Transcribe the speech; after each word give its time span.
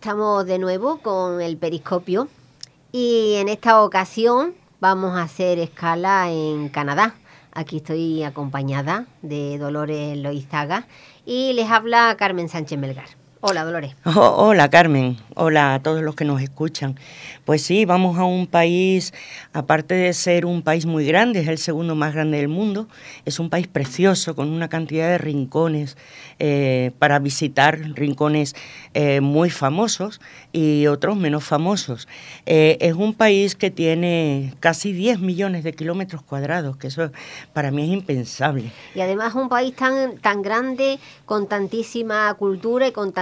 Estamos 0.00 0.46
de 0.46 0.58
nuevo 0.58 0.96
con 1.02 1.42
el 1.42 1.58
periscopio 1.58 2.28
y 2.90 3.34
en 3.34 3.50
esta 3.50 3.82
ocasión 3.82 4.54
vamos 4.80 5.14
a 5.14 5.24
hacer 5.24 5.58
escala 5.58 6.30
en 6.30 6.70
Canadá. 6.70 7.16
Aquí 7.52 7.76
estoy 7.76 8.22
acompañada 8.22 9.04
de 9.20 9.58
Dolores 9.58 10.16
Loizaga 10.16 10.86
y 11.26 11.52
les 11.52 11.70
habla 11.70 12.16
Carmen 12.18 12.48
Sánchez 12.48 12.78
Melgar. 12.78 13.19
Hola, 13.42 13.64
Dolores. 13.64 13.96
Oh, 14.04 14.48
hola, 14.48 14.68
Carmen. 14.68 15.16
Hola 15.34 15.74
a 15.74 15.82
todos 15.82 16.02
los 16.02 16.14
que 16.14 16.26
nos 16.26 16.42
escuchan. 16.42 16.96
Pues 17.46 17.62
sí, 17.62 17.86
vamos 17.86 18.18
a 18.18 18.24
un 18.24 18.46
país, 18.46 19.14
aparte 19.52 19.94
de 19.94 20.12
ser 20.12 20.44
un 20.44 20.62
país 20.62 20.84
muy 20.84 21.06
grande, 21.06 21.40
es 21.40 21.48
el 21.48 21.56
segundo 21.56 21.94
más 21.94 22.12
grande 22.12 22.36
del 22.36 22.48
mundo, 22.48 22.86
es 23.24 23.38
un 23.38 23.48
país 23.48 23.66
precioso, 23.66 24.34
con 24.34 24.48
una 24.50 24.68
cantidad 24.68 25.08
de 25.08 25.16
rincones 25.16 25.96
eh, 26.38 26.90
para 26.98 27.18
visitar, 27.18 27.78
rincones 27.94 28.54
eh, 28.92 29.20
muy 29.20 29.48
famosos 29.48 30.20
y 30.52 30.86
otros 30.86 31.16
menos 31.16 31.44
famosos. 31.44 32.08
Eh, 32.44 32.76
es 32.80 32.94
un 32.94 33.14
país 33.14 33.54
que 33.54 33.70
tiene 33.70 34.54
casi 34.60 34.92
10 34.92 35.20
millones 35.20 35.64
de 35.64 35.72
kilómetros 35.72 36.22
cuadrados, 36.22 36.76
que 36.76 36.88
eso 36.88 37.10
para 37.52 37.70
mí 37.70 37.84
es 37.84 37.90
impensable. 37.90 38.70
Y 38.94 39.00
además 39.00 39.34
un 39.34 39.48
país 39.48 39.74
tan, 39.74 40.18
tan 40.18 40.42
grande, 40.42 40.98
con 41.24 41.46
tantísima 41.46 42.34
cultura 42.34 42.88
y 42.88 42.92
con 42.92 43.12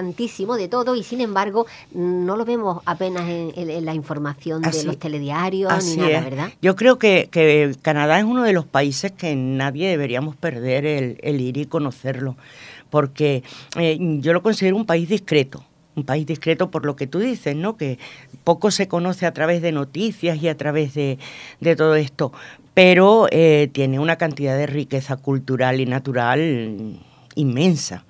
de 0.56 0.68
todo, 0.68 0.94
y 0.94 1.02
sin 1.02 1.20
embargo 1.20 1.66
no 1.92 2.36
lo 2.36 2.44
vemos 2.44 2.82
apenas 2.84 3.28
en, 3.28 3.84
la 3.84 3.94
información 3.94 4.62
de 4.62 4.84
los 4.84 4.98
telediarios 4.98 5.84
ni 5.84 5.96
nada, 5.96 6.20
¿verdad? 6.20 6.52
Yo 6.60 6.76
creo 6.76 6.98
que, 6.98 7.28
que, 7.30 7.74
Canadá 7.82 8.18
es 8.18 8.24
uno 8.24 8.42
de 8.42 8.52
los 8.52 8.66
países 8.66 9.12
que 9.12 9.34
nadie 9.34 9.88
deberíamos 9.88 10.36
perder 10.36 10.86
el, 10.86 11.40
ir 11.40 11.56
y 11.56 11.66
conocerlo, 11.66 12.36
porque 12.90 13.42
eh, 13.76 13.98
yo 14.20 14.32
lo 14.32 14.42
considero 14.42 14.76
un 14.76 14.86
país 14.86 15.08
discreto 15.08 15.64
un 15.98 16.04
país 16.04 16.26
discreto 16.26 16.70
por 16.70 16.86
lo 16.86 16.96
que 16.96 17.06
tú 17.06 17.18
dices, 17.18 17.56
¿no? 17.56 17.76
Que 17.76 17.98
poco 18.44 18.70
se 18.70 18.86
conoce 18.86 19.26
a 19.26 19.32
través 19.32 19.60
de 19.62 19.72
noticias 19.72 20.40
y 20.40 20.48
a 20.48 20.56
través 20.56 20.94
de, 20.94 21.18
todo 21.76 21.96
esto, 21.96 22.32
pero 22.72 23.26
eh, 23.30 23.68
tiene 23.72 23.98
una 23.98 24.16
cantidad 24.16 24.56
de 24.56 24.66
riqueza 24.66 25.16
cultural 25.16 25.80
y 25.80 25.86
natural 25.86 27.00
inmensa. 27.34 28.04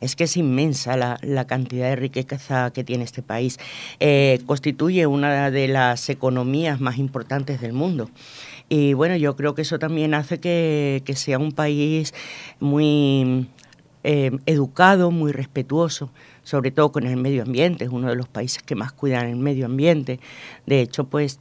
Es 0.00 0.16
que 0.16 0.24
es 0.24 0.36
inmensa 0.36 0.96
la, 0.96 1.44
cantidad 1.46 1.88
de 1.90 1.96
riqueza 1.96 2.70
que 2.72 2.84
tiene 2.84 3.04
este 3.04 3.22
país. 3.22 3.58
Eh, 3.98 4.40
constituye 4.46 5.06
una 5.06 5.50
de 5.50 5.68
las 5.68 6.08
economías 6.08 6.80
más 6.80 6.98
importantes 6.98 7.60
del 7.60 7.72
mundo. 7.72 8.10
Y 8.68 8.94
bueno, 8.94 9.16
yo 9.16 9.36
creo 9.36 9.54
que 9.54 9.62
eso 9.62 9.78
también 9.78 10.14
hace 10.14 10.38
que, 10.38 11.02
que 11.04 11.16
sea 11.16 11.38
un 11.38 11.52
país 11.52 12.14
muy 12.60 13.48
eh, 14.02 14.30
educado, 14.46 15.10
muy 15.10 15.30
respetuoso, 15.30 16.10
sobre 16.42 16.70
todo 16.70 16.90
con 16.90 17.06
el 17.06 17.18
medio 17.18 17.42
ambiente, 17.42 17.84
es 17.84 17.90
uno 17.90 18.08
de 18.08 18.16
los 18.16 18.28
países 18.28 18.62
que 18.62 18.74
más 18.74 18.92
cuidan 18.92 19.26
el 19.26 19.36
medio 19.36 19.66
ambiente. 19.66 20.20
De 20.64 20.80
hecho, 20.80 21.04
pues 21.04 21.38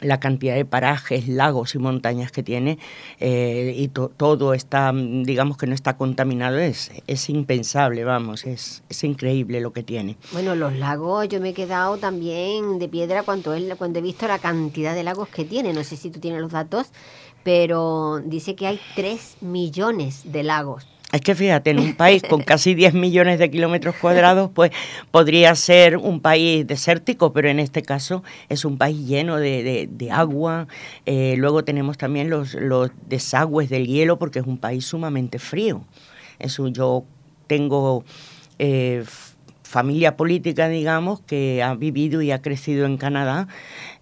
la 0.00 0.20
cantidad 0.20 0.54
de 0.54 0.64
parajes, 0.64 1.28
lagos 1.28 1.74
y 1.74 1.78
montañas 1.78 2.32
que 2.32 2.42
tiene 2.42 2.78
eh, 3.20 3.74
y 3.76 3.88
todo 3.88 4.54
está, 4.54 4.92
digamos 4.92 5.56
que 5.56 5.66
no 5.66 5.74
está 5.74 5.96
contaminado, 5.96 6.58
es, 6.58 6.90
es 7.06 7.28
impensable, 7.28 8.04
vamos, 8.04 8.44
es, 8.46 8.82
es, 8.88 9.04
increíble 9.04 9.60
lo 9.60 9.72
que 9.72 9.82
tiene. 9.82 10.16
Bueno, 10.32 10.54
los 10.54 10.74
lagos, 10.74 11.28
yo 11.28 11.40
me 11.40 11.50
he 11.50 11.54
quedado 11.54 11.98
también 11.98 12.78
de 12.78 12.88
piedra 12.88 13.22
cuando, 13.22 13.54
cuando 13.76 13.98
he 13.98 14.02
visto 14.02 14.26
la 14.26 14.38
cantidad 14.38 14.94
de 14.94 15.02
lagos 15.02 15.28
que 15.28 15.44
tiene, 15.44 15.72
no 15.72 15.84
sé 15.84 15.96
si 15.96 16.10
tú 16.10 16.20
tienes 16.20 16.40
los 16.40 16.52
datos, 16.52 16.88
pero 17.42 18.20
dice 18.24 18.54
que 18.54 18.66
hay 18.66 18.80
3 18.94 19.38
millones 19.40 20.22
de 20.24 20.42
lagos. 20.42 20.86
Es 21.12 21.20
que 21.20 21.34
fíjate, 21.34 21.70
en 21.70 21.78
un 21.78 21.94
país 21.94 22.22
con 22.22 22.40
casi 22.42 22.74
10 22.74 22.94
millones 22.94 23.38
de 23.38 23.50
kilómetros 23.50 23.94
cuadrados, 23.96 24.50
pues 24.54 24.70
podría 25.10 25.54
ser 25.54 25.98
un 25.98 26.20
país 26.20 26.66
desértico, 26.66 27.34
pero 27.34 27.50
en 27.50 27.60
este 27.60 27.82
caso 27.82 28.24
es 28.48 28.64
un 28.64 28.78
país 28.78 29.06
lleno 29.06 29.36
de, 29.36 30.08
agua. 30.10 30.68
Eh, 31.04 31.34
luego 31.36 31.64
tenemos 31.64 31.98
también 31.98 32.30
los, 32.30 32.54
los 32.54 32.90
desagües 33.08 33.68
del 33.68 33.86
hielo, 33.86 34.18
porque 34.18 34.38
es 34.38 34.46
un 34.46 34.56
país 34.56 34.86
sumamente 34.86 35.38
frío. 35.38 35.84
Eso 36.38 36.68
yo 36.68 37.04
tengo 37.46 38.04
eh, 38.58 39.04
familia 39.62 40.16
política, 40.16 40.68
digamos, 40.68 41.20
que 41.20 41.62
ha 41.62 41.74
vivido 41.74 42.22
y 42.22 42.30
ha 42.30 42.40
crecido 42.40 42.86
en 42.86 42.96
Canadá 42.96 43.48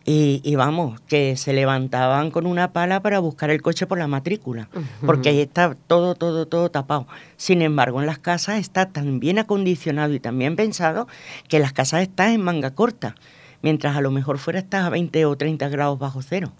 y, 0.05 0.55
vamos, 0.57 1.01
que 1.03 1.37
se 1.37 1.53
levantaban 1.53 2.31
con 2.31 2.47
una 2.47 2.73
pala 2.73 3.01
para 3.01 3.19
buscar 3.19 3.51
el 3.51 3.63
coche 3.63 3.87
por 3.87 3.99
la 3.99 4.07
matrícula, 4.07 4.69
porque 5.05 5.29
ahí 5.29 5.41
está 5.41 5.77
todo, 5.87 6.15
todo, 6.15 6.47
todo 6.47 6.71
tapado. 6.71 7.07
Sin 7.37 7.63
embargo, 7.63 8.01
en 8.01 8.07
las 8.07 8.19
casas 8.19 8.59
está 8.59 8.87
tan 8.87 9.21
bien 9.21 9.39
acondicionado 9.39 10.15
y 10.15 10.21
tan 10.21 10.39
bien 10.39 10.57
pensado 10.57 11.07
que 11.49 11.59
las 11.59 11.73
casas 11.73 12.03
están 12.03 12.33
en 12.33 12.43
manga 12.43 12.71
corta, 12.71 13.15
mientras 13.63 13.97
a 13.97 14.01
lo 14.01 14.11
mejor 14.11 14.39
fuera 14.39 14.59
estás 14.59 14.85
a 14.85 14.91
20 14.91 15.25
o 15.27 15.37
30 15.37 15.69
grados 15.69 15.99
bajo 15.99 16.23
cero. 16.23 16.53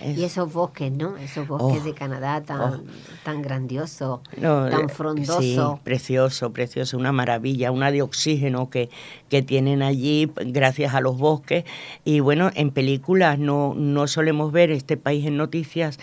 Y 0.00 0.24
esos 0.24 0.52
bosques, 0.52 0.90
¿no? 0.90 1.16
Esos 1.18 1.46
bosques 1.46 1.82
oh, 1.82 1.84
de 1.84 1.92
Canadá 1.92 2.40
tan, 2.42 2.60
oh. 2.60 2.80
tan 3.22 3.42
grandiosos, 3.42 4.20
tan 4.40 4.88
frondosos. 4.88 5.44
Sí, 5.44 5.58
precioso, 5.84 6.52
precioso, 6.52 6.96
una 6.96 7.12
maravilla, 7.12 7.70
una 7.70 7.90
de 7.90 8.00
oxígeno 8.00 8.70
que, 8.70 8.88
que 9.28 9.42
tienen 9.42 9.82
allí 9.82 10.30
gracias 10.46 10.94
a 10.94 11.00
los 11.02 11.18
bosques. 11.18 11.64
Y 12.04 12.20
bueno, 12.20 12.50
en 12.54 12.70
películas 12.70 13.38
no, 13.38 13.74
no 13.74 14.06
solemos 14.06 14.52
ver 14.52 14.70
este 14.70 14.96
país 14.96 15.26
en 15.26 15.36
noticias 15.36 15.98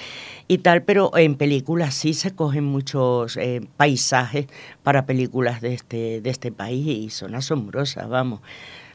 y 0.47 0.59
tal, 0.59 0.83
pero 0.83 1.15
en 1.17 1.35
películas 1.35 1.95
sí 1.95 2.13
se 2.13 2.35
cogen 2.35 2.65
muchos 2.65 3.35
eh, 3.37 3.61
paisajes 3.77 4.45
para 4.83 5.07
películas 5.07 5.61
de 5.61 5.73
este, 5.73 6.21
de 6.21 6.29
este 6.29 6.51
país 6.51 6.85
y 6.87 7.09
son 7.09 7.33
asombrosas, 7.33 8.07
vamos. 8.07 8.41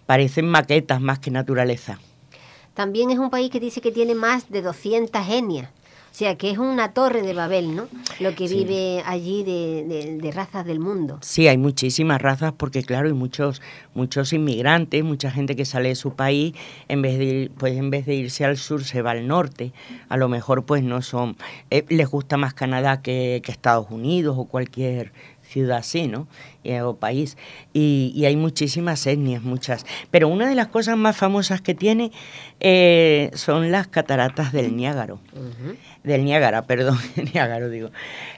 Parecen 0.07 0.47
maquetas 0.47 1.01
más 1.01 1.19
que 1.19 1.31
naturaleza. 1.31 1.99
También 2.75 3.11
es 3.11 3.19
un 3.19 3.31
país 3.31 3.51
que 3.51 3.61
dice 3.61 3.81
que 3.81 3.93
tiene 3.93 4.15
más 4.15 4.51
de 4.51 4.63
200 4.63 5.29
etnias. 5.29 5.69
O 6.15 6.17
sea, 6.17 6.37
que 6.37 6.49
es 6.49 6.59
una 6.59 6.93
torre 6.93 7.23
de 7.23 7.35
Babel, 7.35 7.75
¿no? 7.75 7.89
Lo 8.21 8.37
que 8.37 8.47
vive 8.47 9.03
allí 9.05 9.43
de, 9.43 10.31
razas 10.33 10.65
del 10.65 10.79
mundo. 10.79 11.19
Sí, 11.23 11.49
hay 11.49 11.59
muchísimas 11.59 12.23
razas 12.23 12.53
porque, 12.57 12.85
claro, 12.85 13.09
hay 13.09 13.15
muchos, 13.15 13.61
muchos 13.95 14.33
inmigrantes, 14.33 15.03
mucha 15.03 15.33
gente 15.33 15.57
que 15.57 15.65
sale 15.65 15.89
de 15.89 15.97
su 15.97 16.13
país, 16.13 16.55
en 16.87 17.03
vez 17.03 17.19
de, 17.19 17.51
pues, 17.59 17.77
en 17.77 17.91
vez 17.91 18.07
de 18.07 18.15
irse 18.15 18.45
al 18.45 18.59
sur 18.59 18.85
se 18.85 19.03
va 19.03 19.11
al 19.11 19.27
norte. 19.27 19.73
A 20.09 20.17
lo 20.17 20.29
mejor, 20.29 20.65
pues, 20.65 20.85
no 20.85 21.03
son... 21.03 21.37
Eh, 21.71 21.85
les 21.89 22.09
gusta 22.09 22.37
más 22.37 22.55
Canadá 22.55 23.03
que, 23.03 23.43
que 23.45 23.51
Estados 23.51 23.89
Unidos 23.91 24.37
o 24.39 24.45
cualquier 24.45 25.13
ciudad 25.55 25.79
así, 25.79 26.09
¿no? 26.09 26.27
Eh, 26.65 26.83
o 26.83 26.97
país. 26.97 27.37
Y, 27.73 28.25
hay 28.27 28.37
muchísimas 28.37 29.07
etnias, 29.07 29.43
muchas. 29.43 29.87
Pero 30.11 30.29
una 30.29 30.49
de 30.49 30.57
las 30.57 30.67
cosas 30.67 30.97
más 30.97 31.17
famosas 31.17 31.61
que 31.61 31.75
tiene 31.75 32.11
eh, 32.59 33.31
son 33.35 33.71
las 33.71 33.87
cataratas 33.87 34.53
del 34.53 34.77
Niágara. 34.77 35.15
Del 36.03 36.25
Niágara, 36.25 36.63
perdón, 36.67 36.99
Niágara 37.33 37.69
digo. 37.69 37.91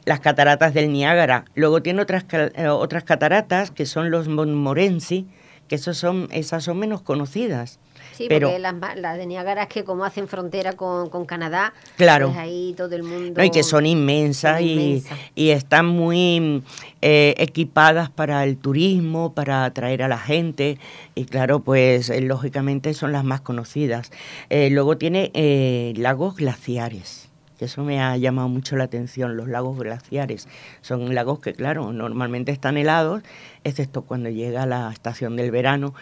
Las 0.04 0.20
cataratas 0.20 0.74
del 0.74 0.92
Niágara. 0.92 1.46
Luego 1.54 1.80
tiene 1.80 2.02
otras, 2.02 2.26
eh, 2.32 2.68
otras 2.68 3.04
cataratas 3.04 3.70
que 3.70 3.86
son 3.86 4.10
los 4.10 4.28
Montmorency, 4.28 5.26
que 5.68 5.76
esos 5.76 5.96
son, 5.96 6.28
esas 6.32 6.64
son 6.64 6.78
menos 6.78 7.00
conocidas. 7.00 7.78
Sí, 8.16 8.28
porque 8.30 8.58
las, 8.58 9.18
de 9.18 9.26
Niágara 9.26 9.64
es 9.64 9.68
que 9.68 9.84
como 9.84 10.04
hacen 10.04 10.26
frontera 10.26 10.72
con, 10.72 11.26
Canadá, 11.26 11.74
claro. 11.96 12.28
pues 12.28 12.38
ahí 12.38 12.74
todo 12.76 12.94
el 12.94 13.02
mundo... 13.02 13.42
y 13.42 13.50
que 13.50 13.62
son 13.62 13.84
inmensas, 13.84 14.60
y, 14.62 15.04
y, 15.34 15.50
están 15.50 15.86
muy 15.86 16.62
eh, 17.02 17.34
equipadas 17.36 18.08
para 18.08 18.42
el 18.44 18.56
turismo, 18.56 19.34
para 19.34 19.64
atraer 19.64 20.02
a 20.02 20.08
la 20.08 20.18
gente, 20.18 20.78
y 21.14 21.26
claro, 21.26 21.60
pues 21.60 22.08
eh, 22.08 22.22
lógicamente 22.22 22.94
son 22.94 23.12
las 23.12 23.24
más 23.24 23.42
conocidas. 23.42 24.10
Eh, 24.48 24.70
luego 24.70 24.96
tiene 24.96 25.92
lagos 25.96 26.36
glaciares 26.36 27.26
que 27.58 27.66
eso 27.66 27.82
me 27.82 28.02
ha 28.02 28.16
llamado 28.16 28.48
mucho 28.48 28.76
la 28.76 28.84
atención, 28.84 29.36
los 29.36 29.48
lagos 29.48 29.78
glaciares. 29.78 30.48
Son 30.82 31.14
lagos 31.14 31.40
que, 31.40 31.54
claro, 31.54 31.92
normalmente 31.92 32.52
están 32.52 32.76
helados, 32.76 33.22
excepto 33.64 34.02
cuando 34.02 34.28
llega 34.28 34.66
la 34.66 34.90
estación 34.92 35.36
del 35.36 35.50
verano, 35.50 35.94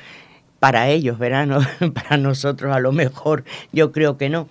para 0.65 0.89
ellos, 0.89 1.19
verano, 1.19 1.59
para 1.95 2.17
nosotros 2.17 2.75
a 2.75 2.81
lo 2.81 2.91
mejor, 2.91 3.45
yo 3.71 3.93
creo 3.93 4.17
que 4.17 4.31
no. 4.31 4.49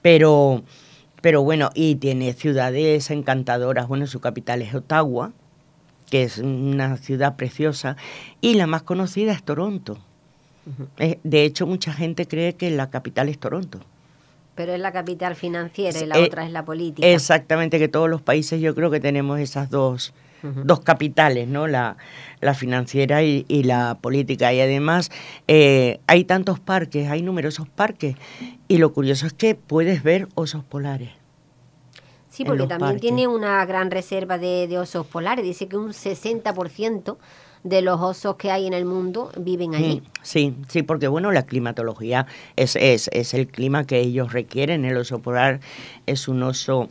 Pero, 0.00 0.62
pero 1.20 1.42
bueno, 1.42 1.70
y 1.74 1.96
tiene 1.96 2.34
ciudades 2.34 3.10
encantadoras. 3.10 3.88
Bueno, 3.88 4.06
su 4.06 4.20
capital 4.20 4.62
es 4.62 4.72
Ottawa, 4.76 5.32
que 6.08 6.22
es 6.22 6.38
una 6.38 6.98
ciudad 6.98 7.34
preciosa, 7.34 7.96
y 8.40 8.54
la 8.54 8.68
más 8.68 8.84
conocida 8.84 9.32
es 9.32 9.42
Toronto. 9.42 9.98
Eh, 10.98 11.18
de 11.24 11.42
hecho, 11.42 11.66
mucha 11.66 11.92
gente 11.92 12.28
cree 12.28 12.52
que 12.52 12.70
la 12.70 12.88
capital 12.88 13.28
es 13.28 13.40
Toronto. 13.40 13.80
Pero 14.54 14.72
es 14.72 14.78
la 14.78 14.92
capital 14.92 15.34
financiera 15.34 15.98
y 15.98 16.06
la 16.06 16.18
eh, 16.18 16.26
otra 16.26 16.46
es 16.46 16.52
la 16.52 16.64
política. 16.64 17.08
Exactamente, 17.08 17.80
que 17.80 17.88
todos 17.88 18.08
los 18.08 18.22
países 18.22 18.60
yo 18.60 18.72
creo 18.76 18.92
que 18.92 19.00
tenemos 19.00 19.40
esas 19.40 19.68
dos, 19.68 20.14
dos 20.42 20.80
capitales, 20.80 21.48
¿no? 21.48 21.66
La, 21.66 21.96
la 22.40 22.54
financiera 22.54 23.22
y, 23.22 23.44
la 23.64 23.98
política. 24.00 24.52
Y 24.52 24.60
además 24.60 25.10
eh, 25.48 26.00
hay 26.06 26.24
tantos 26.24 26.60
parques, 26.60 27.08
hay 27.10 27.22
numerosos 27.22 27.68
parques. 27.68 28.16
Y 28.68 28.78
lo 28.78 28.92
curioso 28.92 29.26
es 29.26 29.32
que 29.32 29.54
puedes 29.54 30.02
ver 30.02 30.28
osos 30.34 30.64
polares. 30.64 31.10
Sí, 32.28 32.44
porque 32.44 32.66
también 32.66 33.00
tiene 33.00 33.26
una 33.26 33.64
gran 33.64 33.90
reserva 33.90 34.36
de, 34.36 34.78
osos 34.78 35.06
polares. 35.06 35.44
Dice 35.44 35.68
que 35.68 35.76
un 35.78 35.92
60% 35.92 37.16
de 37.64 37.82
los 37.82 38.00
osos 38.00 38.36
que 38.36 38.50
hay 38.50 38.66
en 38.66 38.74
el 38.74 38.84
mundo 38.84 39.32
viven 39.38 39.74
allí. 39.74 40.02
Mm, 40.02 40.10
sí, 40.22 40.54
sí, 40.68 40.82
porque 40.82 41.08
bueno, 41.08 41.32
la 41.32 41.46
climatología 41.46 42.26
es, 42.54 42.76
es, 42.76 43.08
es 43.12 43.32
el 43.32 43.48
clima 43.48 43.84
que 43.84 44.00
ellos 44.00 44.32
requieren. 44.32 44.84
El 44.84 44.98
oso 44.98 45.20
polar 45.20 45.60
es 46.04 46.28
un 46.28 46.42
oso 46.42 46.90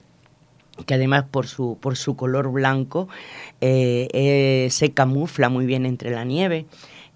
que 0.85 0.93
además 0.93 1.25
por 1.29 1.47
su, 1.47 1.77
por 1.79 1.95
su 1.95 2.15
color 2.15 2.51
blanco 2.51 3.07
eh, 3.61 4.07
eh, 4.13 4.67
se 4.71 4.91
camufla 4.91 5.49
muy 5.49 5.65
bien 5.65 5.85
entre 5.85 6.11
la 6.11 6.23
nieve. 6.23 6.65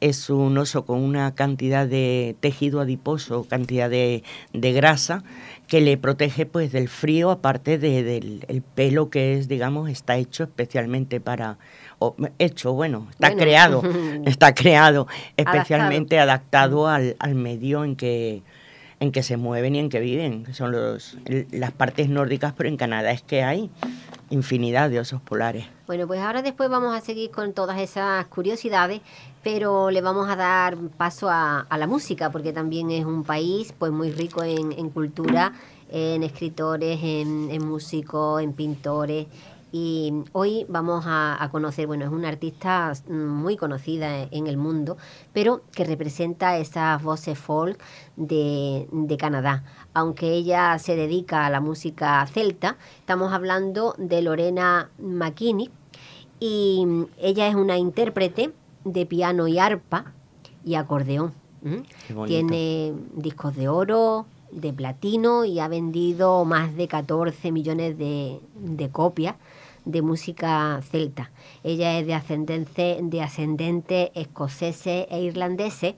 Es 0.01 0.29
un 0.29 0.57
oso 0.57 0.85
con 0.85 1.01
una 1.01 1.35
cantidad 1.35 1.85
de 1.85 2.37
tejido 2.39 2.79
adiposo, 2.79 3.45
cantidad 3.49 3.89
de, 3.89 4.23
de 4.53 4.71
grasa, 4.71 5.25
que 5.67 5.81
le 5.81 5.97
protege 5.97 6.45
pues 6.45 6.71
del 6.71 6.87
frío, 6.87 7.31
aparte 7.31 7.77
del 7.77 8.45
el 8.47 8.61
pelo 8.61 9.09
que 9.09 9.33
es, 9.33 9.49
digamos, 9.49 9.89
está 9.89 10.15
hecho 10.15 10.43
especialmente 10.43 11.19
para, 11.19 11.57
o, 11.99 12.15
hecho, 12.39 12.71
bueno, 12.71 13.07
está 13.11 13.35
creado, 13.35 13.83
está 14.25 14.55
creado 14.55 15.07
especialmente 15.35 16.17
adaptado, 16.17 16.87
al, 16.87 17.17
al 17.19 17.35
medio 17.35 17.83
en 17.83 17.97
que, 17.97 18.41
en 18.99 19.11
que 19.11 19.23
se 19.23 19.37
mueven 19.37 19.75
y 19.75 19.79
en 19.79 19.89
que 19.89 19.99
viven, 19.99 20.43
que 20.43 20.53
son 20.53 20.71
los, 20.71 21.17
las 21.51 21.71
partes 21.71 22.09
nórdicas, 22.09 22.53
pero 22.55 22.69
en 22.69 22.77
Canadá 22.77 23.11
es 23.11 23.21
que 23.21 23.43
hay 23.43 23.69
infinidad 24.29 24.89
de 24.89 24.99
osos 24.99 25.21
polares. 25.21 25.65
Bueno, 25.87 26.05
pues 26.05 26.19
ahora 26.19 26.41
después 26.41 26.69
vamos 26.69 26.95
a 26.95 27.01
seguir 27.01 27.31
con 27.31 27.53
todas 27.53 27.79
esas 27.79 28.25
curiosidades, 28.27 29.01
pero 29.43 29.89
le 29.89 30.01
vamos 30.01 30.29
a 30.29 30.35
dar 30.35 30.77
paso 30.97 31.29
a, 31.29 31.65
la 31.77 31.87
música, 31.87 32.29
porque 32.29 32.53
también 32.53 32.91
es 32.91 33.05
un 33.05 33.23
país 33.23 33.73
pues 33.77 33.91
muy 33.91 34.11
rico 34.11 34.43
en, 34.43 34.89
cultura, 34.89 35.53
en 35.89 36.23
escritores, 36.23 36.99
en, 37.01 37.65
músicos, 37.65 38.41
en 38.41 38.53
pintores 38.53 39.27
y 39.71 40.23
hoy 40.31 40.65
vamos 40.67 41.05
a, 41.07 41.47
conocer, 41.51 41.85
bueno, 41.85 42.05
es 42.05 42.11
una 42.11 42.27
artista 42.27 42.91
muy 43.07 43.55
conocida 43.55 44.23
en 44.31 44.47
el 44.47 44.57
mundo, 44.57 44.97
pero 45.31 45.61
que 45.73 45.83
representa 45.83 46.57
esas 46.57 47.01
voces 47.03 47.37
folk 47.37 47.79
de, 48.15 48.87
Canadá. 49.19 49.63
Aunque 49.93 50.31
ella 50.33 50.79
se 50.79 50.95
dedica 50.95 51.45
a 51.45 51.49
la 51.49 51.59
música 51.59 52.25
celta, 52.27 52.77
estamos 52.99 53.31
hablando 53.31 53.93
de 53.97 54.21
Lorena 54.21 54.89
McKinney 54.97 55.69
y 56.39 57.05
ella 57.19 57.47
es 57.47 57.55
una 57.55 57.77
intérprete 57.77 58.51
de 58.85 59.05
piano 59.05 59.47
y 59.47 59.59
arpa 59.59 60.13
y 60.65 60.75
acordeón. 60.75 61.33
Tiene 62.25 62.93
discos 63.13 63.55
de 63.55 63.67
oro, 63.67 64.25
de 64.51 64.73
platino 64.73 65.45
y 65.45 65.59
ha 65.59 65.67
vendido 65.67 66.43
más 66.45 66.75
de 66.75 66.87
14 66.87 67.51
millones 67.51 67.97
de, 67.97 68.39
de 68.55 68.89
copias 68.89 69.35
de 69.91 70.01
música 70.01 70.81
celta. 70.89 71.31
Ella 71.63 71.97
es 71.97 72.05
de 72.05 72.13
ascendente, 72.13 72.99
de 73.01 73.21
ascendente 73.21 74.11
escoceses 74.13 75.07
e 75.09 75.21
irlandeses 75.21 75.95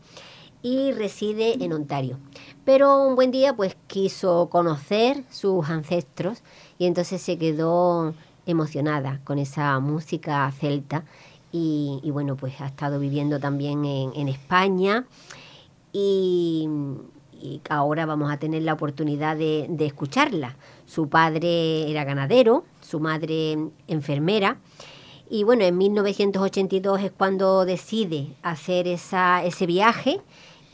y 0.63 0.91
reside 0.91 1.63
en 1.63 1.73
Ontario. 1.73 2.17
Pero 2.65 3.01
un 3.01 3.15
buen 3.15 3.31
día 3.31 3.55
pues 3.55 3.75
quiso 3.87 4.49
conocer 4.49 5.23
sus 5.29 5.69
ancestros 5.69 6.43
y 6.77 6.85
entonces 6.85 7.21
se 7.21 7.37
quedó 7.37 8.13
emocionada 8.45 9.19
con 9.23 9.39
esa 9.39 9.79
música 9.79 10.51
celta 10.51 11.03
y, 11.51 11.99
bueno 12.11 12.35
pues 12.35 12.61
ha 12.61 12.67
estado 12.67 12.99
viviendo 12.99 13.39
también 13.39 13.83
en, 13.85 14.27
España 14.27 15.05
y, 15.91 16.69
ahora 17.69 18.05
vamos 18.05 18.31
a 18.31 18.37
tener 18.37 18.61
la 18.61 18.73
oportunidad 18.73 19.35
de, 19.35 19.65
de 19.67 19.85
escucharla. 19.87 20.55
Su 20.91 21.07
padre 21.07 21.89
era 21.89 22.03
ganadero, 22.03 22.65
su 22.81 22.99
madre 22.99 23.57
enfermera. 23.87 24.57
Y 25.29 25.45
bueno, 25.45 25.63
en 25.63 25.77
1982 25.77 27.01
es 27.03 27.11
cuando 27.11 27.63
decide 27.63 28.35
hacer 28.43 28.89
esa, 28.89 29.41
ese 29.45 29.65
viaje 29.67 30.19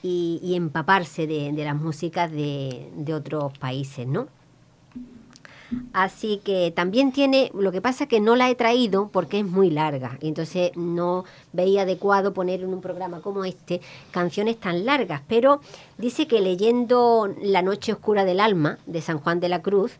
y, 0.01 0.55
empaparse 0.55 1.27
de, 1.27 1.51
las 1.63 1.75
músicas 1.75 2.31
de, 2.31 2.89
de 2.95 3.13
otros 3.13 3.55
países, 3.59 4.07
¿no? 4.07 4.27
Así 5.93 6.39
que 6.43 6.71
también 6.71 7.11
tiene, 7.11 7.51
lo 7.53 7.71
que 7.71 7.81
pasa 7.81 8.07
que 8.07 8.19
no 8.19 8.35
la 8.35 8.49
he 8.49 8.55
traído 8.55 9.09
porque 9.09 9.39
es 9.39 9.45
muy 9.45 9.69
larga, 9.69 10.17
y 10.21 10.27
entonces 10.29 10.71
no 10.75 11.25
veía 11.51 11.81
adecuado 11.81 12.33
poner 12.33 12.61
en 12.61 12.73
un 12.73 12.81
programa 12.81 13.21
como 13.21 13.43
este 13.43 13.81
canciones 14.11 14.57
tan 14.57 14.85
largas, 14.85 15.21
pero 15.27 15.61
dice 15.97 16.27
que 16.27 16.41
leyendo 16.41 17.27
La 17.41 17.61
noche 17.61 17.93
oscura 17.93 18.25
del 18.25 18.39
alma 18.39 18.77
de 18.85 19.01
San 19.01 19.19
Juan 19.19 19.39
de 19.39 19.49
la 19.49 19.61
Cruz, 19.61 19.93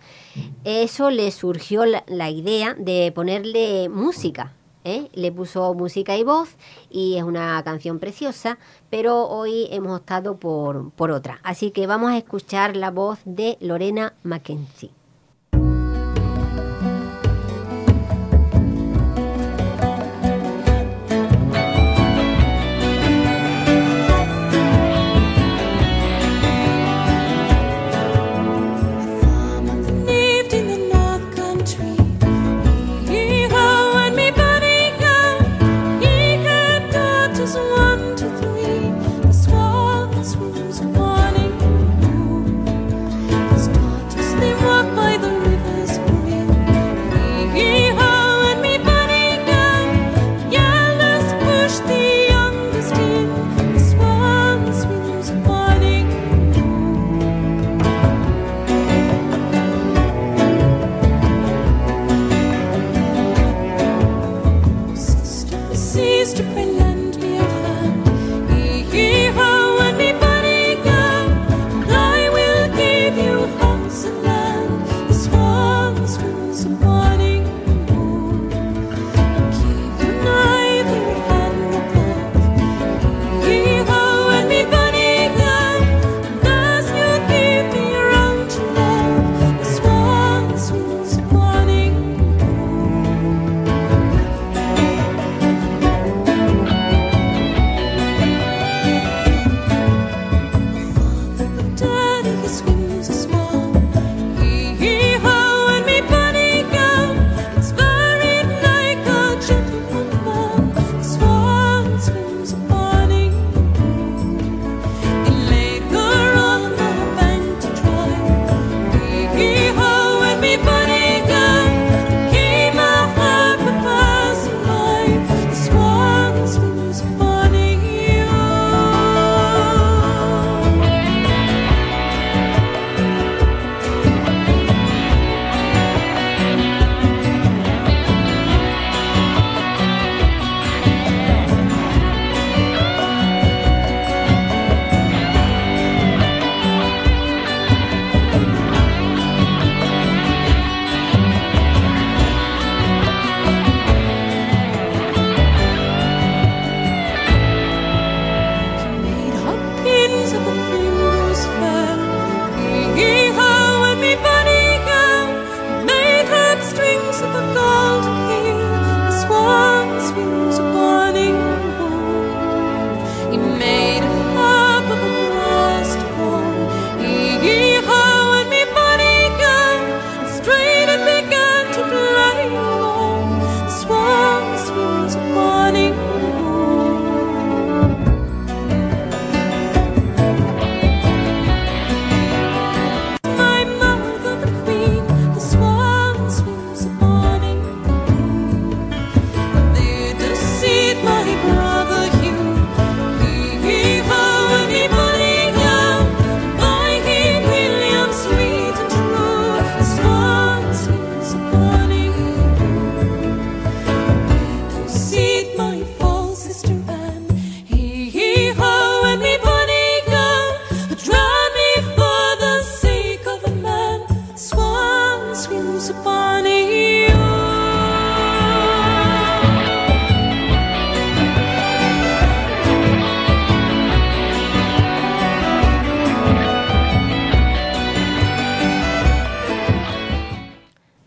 eso 0.64 1.10
le 1.10 1.32
surgió 1.32 1.86
la, 1.86 2.30
idea 2.30 2.74
de 2.78 3.12
ponerle 3.14 3.90
música. 3.90 4.54
¿eh? 4.84 5.10
Le 5.14 5.32
puso 5.32 5.74
música 5.74 6.18
y 6.18 6.24
voz 6.24 6.56
y 6.90 7.18
es 7.18 7.24
una 7.24 7.62
canción 7.64 8.00
preciosa, 8.00 8.58
pero 8.90 9.28
hoy 9.28 9.68
hemos 9.72 10.00
optado 10.00 10.38
por, 10.38 10.92
por 10.92 11.12
otra. 11.12 11.40
Así 11.44 11.72
que 11.72 11.88
vamos 11.88 12.12
a 12.12 12.18
escuchar 12.18 12.76
la 12.76 12.92
voz 12.92 13.20
de 13.26 13.58
Lorena 13.60 14.14
Mackenzie. 14.24 14.97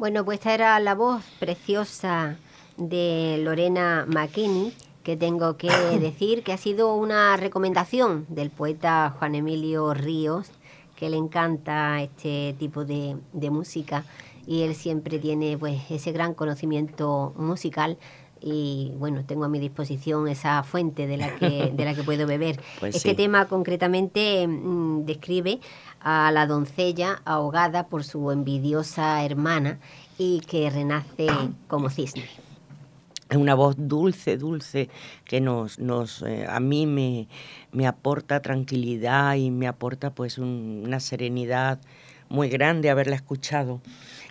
Bueno, 0.01 0.25
pues 0.25 0.39
esta 0.39 0.55
era 0.55 0.81
la 0.81 0.95
voz 0.95 1.23
preciosa 1.39 2.39
de 2.79 3.39
Lorena 3.43 4.07
McKinney, 4.09 4.73
que 5.03 5.15
tengo 5.15 5.59
que 5.59 5.69
decir 6.01 6.43
que 6.43 6.55
ha 6.55 6.57
sido 6.57 6.95
una 6.95 7.37
recomendación 7.37 8.25
del 8.31 8.49
poeta 8.49 9.15
Juan 9.19 9.35
Emilio 9.35 9.93
Ríos, 9.93 10.53
que 10.97 11.11
le 11.11 11.19
encanta 11.19 12.01
este 12.01 12.55
tipo 12.59 12.87
de, 12.87 13.19
de 13.35 13.51
música 13.51 14.07
y 14.47 14.63
él 14.63 14.75
siempre 14.75 15.19
tiene 15.19 15.59
pues 15.59 15.83
ese 15.91 16.13
gran 16.13 16.33
conocimiento 16.33 17.35
musical 17.37 17.99
y 18.41 18.93
bueno, 18.97 19.25
tengo 19.25 19.45
a 19.45 19.49
mi 19.49 19.59
disposición 19.59 20.29
esa 20.29 20.63
fuente 20.63 21.07
de 21.07 21.17
la 21.17 21.37
que, 21.37 21.73
de 21.77 21.85
la 21.85 21.95
que 21.95 22.03
puedo 22.03 22.27
beber. 22.27 22.61
Pues 22.79 22.97
este 22.97 23.11
sí. 23.11 23.15
tema 23.17 23.47
concretamente 23.47 24.47
mm, 24.47 25.05
describe 25.05 25.61
a 26.01 26.31
la 26.33 26.47
doncella 26.47 27.21
ahogada 27.25 27.89
por 27.89 28.05
su 28.05 28.31
envidiosa 28.31 29.23
hermana 29.25 29.79
y 30.19 30.41
que 30.41 30.71
renace 30.71 31.27
como 31.69 31.91
cisne. 31.91 32.25
Es 33.29 33.37
una 33.37 33.55
voz 33.55 33.77
dulce, 33.79 34.37
dulce, 34.37 34.89
que 35.25 35.41
nos, 35.41 35.79
nos 35.79 36.23
eh, 36.23 36.47
a 36.49 36.59
mí 36.59 36.87
me, 36.87 37.29
me 37.71 37.87
aporta 37.87 38.43
tranquilidad 38.43 39.37
y 39.37 39.53
me 39.53 39.69
aporta 39.69 40.11
pues 40.13 40.37
un- 40.39 40.83
una 40.85 40.99
serenidad 40.99 41.81
muy 42.29 42.49
grande 42.49 42.91
haberla 42.91 43.15
escuchado. 43.15 43.81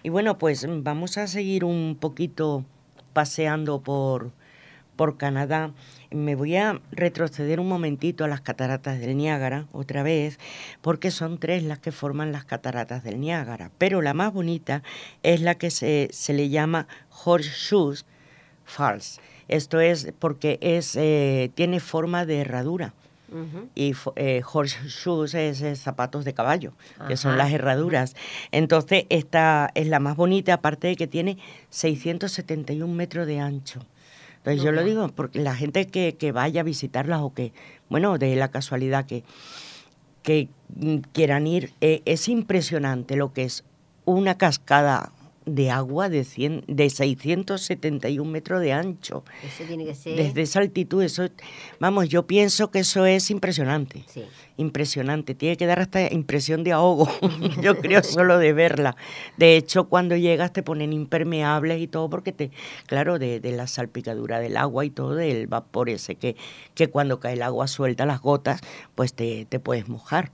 Y 0.04 0.10
bueno, 0.10 0.38
pues 0.38 0.68
vamos 0.84 1.18
a 1.18 1.28
seguir 1.28 1.64
un 1.64 1.98
poquito 2.00 2.66
paseando 3.14 3.82
por, 3.82 4.32
por 4.96 5.18
Canadá. 5.18 5.72
Me 6.12 6.36
voy 6.36 6.56
a 6.56 6.82
retroceder 6.92 7.60
un 7.60 7.68
momentito 7.68 8.26
a 8.26 8.28
las 8.28 8.42
cataratas 8.42 9.00
del 9.00 9.16
Niágara 9.16 9.68
otra 9.72 10.04
vez, 10.04 10.40
porque 10.82 11.12
son 11.12 11.38
tres 11.38 11.64
las 11.64 11.80
que 11.80 11.92
forman 11.92 12.32
las 12.32 12.46
cataratas 12.46 13.04
del 13.04 13.20
Niágara. 13.20 13.72
Pero 13.78 14.02
la 14.02 14.14
más 14.14 14.34
bonita 14.34 14.84
es 15.24 15.42
la 15.42 15.56
que 15.56 15.72
se, 15.72 16.10
se 16.12 16.34
le 16.34 16.50
llama 16.50 16.88
Horseshoes 17.24 18.06
Falls. 18.66 19.20
Esto 19.48 19.80
es 19.80 20.14
porque 20.20 20.60
es, 20.62 20.96
eh, 20.96 21.52
tiene 21.56 21.80
forma 21.80 22.26
de 22.26 22.42
herradura. 22.42 22.94
Y 23.76 23.94
eh, 24.16 24.42
horseshoes 24.52 25.34
es, 25.34 25.62
es 25.62 25.80
zapatos 25.80 26.26
de 26.26 26.34
caballo, 26.34 26.74
que 27.08 27.18
son 27.18 27.38
las 27.38 27.52
herraduras. 27.52 28.16
Entonces, 28.52 29.06
esta 29.10 29.70
es 29.76 29.88
la 29.88 30.00
más 30.00 30.16
bonita, 30.16 30.56
aparte 30.56 30.88
de 30.88 30.96
que 30.96 31.08
tiene 31.08 31.38
671 31.70 32.94
metros 32.94 33.28
de 33.28 33.40
ancho. 33.40 33.86
Entonces, 34.38 34.64
yo 34.64 34.72
lo 34.72 34.84
digo 34.84 35.10
porque 35.10 35.40
la 35.40 35.56
gente 35.56 35.88
que, 35.88 36.16
que 36.16 36.32
vaya 36.32 36.62
a 36.62 36.64
visitarlas 36.64 37.22
o 37.22 37.34
que, 37.34 37.52
bueno, 37.90 38.18
de 38.18 38.36
la 38.36 38.50
casualidad 38.50 39.06
que, 39.06 39.24
que 40.24 40.48
quieran 41.12 41.46
ir, 41.46 41.74
eh, 41.82 42.02
es 42.06 42.30
impresionante 42.30 43.16
lo 43.16 43.34
que 43.34 43.44
es 43.44 43.64
una 44.06 44.38
cascada 44.38 45.12
de 45.46 45.72
agua 45.72 46.10
de, 46.10 46.24
100, 46.24 46.66
de 46.68 46.90
671 46.90 48.30
metros 48.30 48.62
de 48.62 48.74
ancho. 48.74 49.24
Eso 49.44 49.64
tiene 49.66 49.86
que 49.86 49.96
ser... 49.96 50.16
Desde 50.16 50.42
esa 50.42 50.60
altitud, 50.60 51.04
eso, 51.04 51.28
vamos, 51.80 52.10
yo 52.10 52.28
pienso 52.28 52.72
que 52.72 52.80
eso 52.80 53.06
es 53.06 53.32
impresionante. 53.32 54.04
Sí. 54.08 54.24
Impresionante, 54.60 55.36
tiene 55.36 55.56
que 55.56 55.66
dar 55.66 55.80
hasta 55.80 56.12
impresión 56.14 56.64
de 56.66 56.74
ahogo, 56.74 57.08
yo 57.62 57.78
creo 57.82 58.04
solo 58.04 58.38
de 58.38 58.52
verla. 58.52 58.96
De 59.38 59.56
hecho, 59.56 59.86
cuando 59.88 60.16
llegas 60.18 60.52
te 60.52 60.64
ponen 60.64 60.92
impermeables 60.92 61.80
y 61.82 61.88
todo 61.88 62.10
porque 62.10 62.34
te, 62.34 62.52
claro, 62.86 63.20
de, 63.20 63.40
de 63.40 63.52
la 63.54 63.68
salpicadura 63.68 64.40
del 64.40 64.58
agua 64.58 64.84
y 64.84 64.90
todo, 64.90 65.16
del 65.16 65.48
vapor 65.48 65.90
ese 65.90 66.16
que, 66.16 66.36
que 66.76 66.90
cuando 66.90 67.20
cae 67.22 67.34
el 67.34 67.42
agua 67.42 67.68
suelta 67.68 68.06
las 68.06 68.20
gotas, 68.22 68.60
pues 68.96 69.14
te, 69.14 69.46
te 69.46 69.60
puedes 69.60 69.88
mojar. 69.88 70.32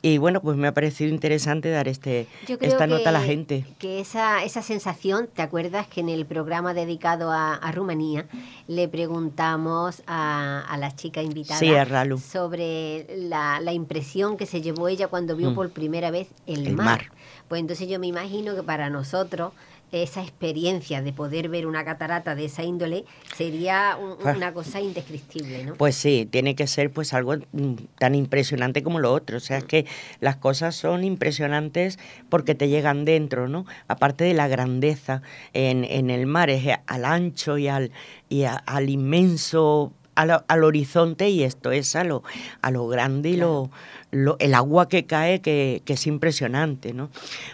Y 0.00 0.18
bueno, 0.18 0.40
pues 0.40 0.56
me 0.56 0.68
ha 0.68 0.74
parecido 0.74 1.10
interesante 1.10 1.70
dar 1.70 1.88
este, 1.88 2.28
Yo 2.46 2.56
creo 2.56 2.70
esta 2.70 2.84
que, 2.84 2.90
nota 2.92 3.08
a 3.08 3.12
la 3.12 3.20
gente. 3.20 3.64
Que 3.80 3.98
esa, 3.98 4.44
esa 4.44 4.62
sensación, 4.62 5.28
¿te 5.34 5.42
acuerdas 5.42 5.88
que 5.88 6.00
en 6.02 6.08
el 6.08 6.24
programa 6.24 6.72
dedicado 6.72 7.32
a, 7.32 7.54
a 7.56 7.72
Rumanía 7.72 8.26
le 8.68 8.86
preguntamos 8.86 10.02
a, 10.06 10.60
a 10.68 10.76
la 10.78 10.94
chica 10.94 11.20
invitada 11.20 11.58
Sí, 11.58 11.74
a 11.74 11.84
Ralu. 11.84 12.18
sobre 12.18 13.06
la, 13.16 13.55
la 13.60 13.72
impresión 13.72 14.36
que 14.36 14.46
se 14.46 14.60
llevó 14.62 14.88
ella 14.88 15.08
cuando 15.08 15.36
vio 15.36 15.50
Mm. 15.50 15.54
por 15.54 15.70
primera 15.70 16.10
vez 16.10 16.28
el, 16.46 16.66
El 16.66 16.76
mar. 16.76 16.84
mar. 16.86 17.10
Pues 17.48 17.60
entonces 17.60 17.88
yo 17.88 17.98
me 17.98 18.06
imagino 18.06 18.54
que 18.54 18.62
para 18.62 18.90
nosotros 18.90 19.52
esa 19.92 20.20
experiencia 20.20 21.00
de 21.00 21.12
poder 21.12 21.48
ver 21.48 21.64
una 21.66 21.84
catarata 21.84 22.34
de 22.34 22.46
esa 22.46 22.64
índole 22.64 23.04
sería 23.36 23.96
un- 23.96 24.34
una 24.36 24.52
cosa 24.52 24.80
indescriptible, 24.80 25.64
¿no? 25.64 25.74
Pues 25.74 25.94
sí, 25.94 26.26
tiene 26.28 26.56
que 26.56 26.66
ser 26.66 26.90
pues 26.90 27.14
algo 27.14 27.36
mm, 27.52 27.74
tan 27.96 28.16
impresionante 28.16 28.82
como 28.82 28.98
lo 28.98 29.12
otro. 29.12 29.36
O 29.36 29.40
sea, 29.40 29.58
es 29.58 29.64
que 29.64 29.86
las 30.20 30.36
cosas 30.36 30.74
son 30.74 31.04
impresionantes 31.04 32.00
porque 32.28 32.56
te 32.56 32.68
llegan 32.68 33.04
dentro, 33.04 33.48
¿no? 33.48 33.64
Aparte 33.86 34.24
de 34.24 34.34
la 34.34 34.48
grandeza 34.48 35.22
en, 35.52 35.84
en 35.84 36.10
el 36.10 36.26
mar, 36.26 36.50
es 36.50 36.64
al 36.88 37.04
ancho 37.04 37.56
y 37.56 37.68
al, 37.68 37.92
y 38.28 38.42
a- 38.42 38.56
al 38.56 38.90
inmenso, 38.90 39.92
al, 40.16 40.42
al 40.48 40.64
horizonte 40.64 41.28
y 41.28 41.44
esto 41.44 41.70
es 41.70 41.94
a 41.94 42.02
lo, 42.04 42.24
a 42.62 42.70
lo 42.72 42.88
grande 42.88 43.30
y 43.30 43.36
lo, 43.36 43.70
lo- 44.10 44.36
el 44.40 44.54
agua 44.54 44.88
que 44.88 45.06
cae 45.06 45.40
que, 45.40 45.82
que 45.84 45.92
es 45.92 46.06
impresionante, 46.06 46.92
¿no? 46.92 47.10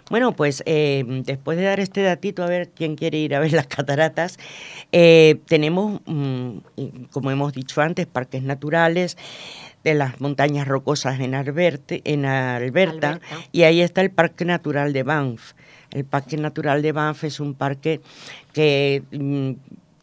Bueno, 0.09 0.33
pues 0.33 0.63
eh, 0.67 1.05
después 1.27 1.59
de 1.59 1.65
dar 1.65 1.81
este 1.81 2.03
datito, 2.03 2.43
a 2.43 2.47
ver 2.47 2.71
quién 2.71 2.97
quiere 2.97 3.19
ir 3.19 3.35
a 3.35 3.41
ver 3.41 3.53
las 3.53 3.67
cataratas, 3.67 4.39
eh, 4.93 5.39
tenemos, 5.47 6.01
mm, 6.07 6.59
como 7.11 7.31
hemos 7.31 7.53
dicho 7.53 7.81
antes, 7.83 8.07
parques 8.07 8.43
naturales 8.43 9.17
de 9.85 9.95
las 9.95 10.21
montañas 10.21 10.69
rocosas 10.69 11.19
en, 11.21 11.35
Alberte, 11.35 12.03
en 12.05 12.25
Alberta, 12.25 13.09
Alberta. 13.15 13.37
y 13.51 13.63
ahí 13.65 13.81
está 13.81 14.01
el 14.01 14.11
Parque 14.13 14.45
Natural 14.45 14.93
de 14.93 15.03
Banff. 15.03 15.53
El 15.91 16.05
Parque 16.05 16.37
Natural 16.37 16.81
de 16.83 16.93
Banff 16.93 17.25
es 17.25 17.41
un 17.41 17.55
parque 17.55 18.01
que 18.53 19.03
mm, 19.11 19.51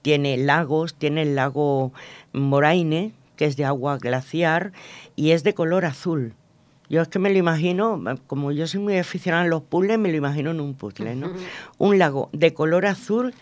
tiene 0.01 0.37
lagos, 0.37 0.93
tiene 0.95 1.23
el 1.23 1.35
lago 1.35 1.91
Moraine, 2.33 3.13
que 3.35 3.45
es 3.45 3.57
de 3.57 3.65
agua 3.65 3.97
glaciar, 3.97 4.71
y 5.15 5.31
es 5.31 5.43
de 5.43 5.53
color 5.53 5.85
azul. 5.85 6.33
Yo 6.89 7.01
es 7.01 7.07
que 7.07 7.19
me 7.19 7.29
lo 7.29 7.37
imagino, 7.37 8.01
como 8.25 8.51
yo 8.51 8.65
soy 8.65 8.79
muy 8.79 8.97
aficionada 8.97 9.43
a 9.43 9.47
los 9.47 9.61
puzzles, 9.61 9.99
me 9.99 10.09
lo 10.09 10.17
imagino 10.17 10.51
en 10.51 10.59
un 10.59 10.73
puzzle, 10.73 11.15
¿no? 11.15 11.31
Un 11.77 11.99
lago 11.99 12.29
de 12.33 12.53
color 12.53 12.87
azul 12.87 13.33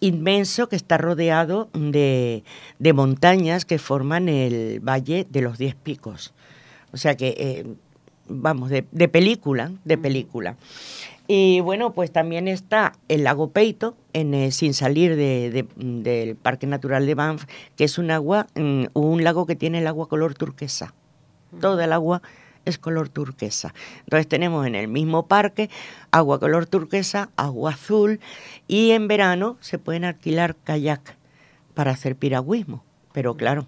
inmenso 0.00 0.68
que 0.68 0.74
está 0.74 0.98
rodeado 0.98 1.68
de, 1.74 2.42
de 2.80 2.92
montañas 2.92 3.64
que 3.64 3.78
forman 3.78 4.28
el 4.28 4.80
Valle 4.80 5.26
de 5.30 5.42
los 5.42 5.58
Diez 5.58 5.76
Picos. 5.76 6.34
O 6.92 6.96
sea 6.96 7.16
que, 7.16 7.34
eh, 7.38 7.66
vamos, 8.28 8.68
de, 8.68 8.84
de 8.90 9.08
película, 9.08 9.70
de 9.84 9.96
película. 9.96 10.56
Y 11.28 11.60
bueno, 11.60 11.92
pues 11.92 12.10
también 12.12 12.48
está 12.48 12.92
el 13.08 13.24
lago 13.24 13.50
Peito, 13.50 13.96
en, 14.12 14.34
eh, 14.34 14.50
sin 14.50 14.74
salir 14.74 15.16
de- 15.16 15.50
de- 15.50 15.66
del 15.76 16.36
Parque 16.36 16.66
Natural 16.66 17.06
de 17.06 17.14
Banff, 17.14 17.44
que 17.76 17.84
es 17.84 17.96
un 17.96 18.10
agua, 18.10 18.48
mm, 18.54 18.86
un 18.92 19.24
lago 19.24 19.46
que 19.46 19.56
tiene 19.56 19.78
el 19.78 19.86
agua 19.86 20.08
color 20.08 20.34
turquesa. 20.34 20.92
Toda 21.60 21.84
el 21.84 21.92
agua 21.92 22.22
es 22.64 22.78
color 22.78 23.08
turquesa. 23.08 23.72
Entonces 24.00 24.26
tenemos 24.28 24.66
en 24.66 24.74
el 24.74 24.88
mismo 24.88 25.26
parque 25.26 25.70
agua 26.10 26.38
color 26.40 26.66
turquesa, 26.66 27.30
agua 27.36 27.72
azul 27.72 28.20
y 28.68 28.90
en 28.92 29.06
verano 29.08 29.56
se 29.60 29.78
pueden 29.78 30.04
alquilar 30.04 30.56
kayak 30.56 31.16
para 31.74 31.90
hacer 31.92 32.16
piragüismo. 32.16 32.84
Pero 33.12 33.34
claro, 33.36 33.66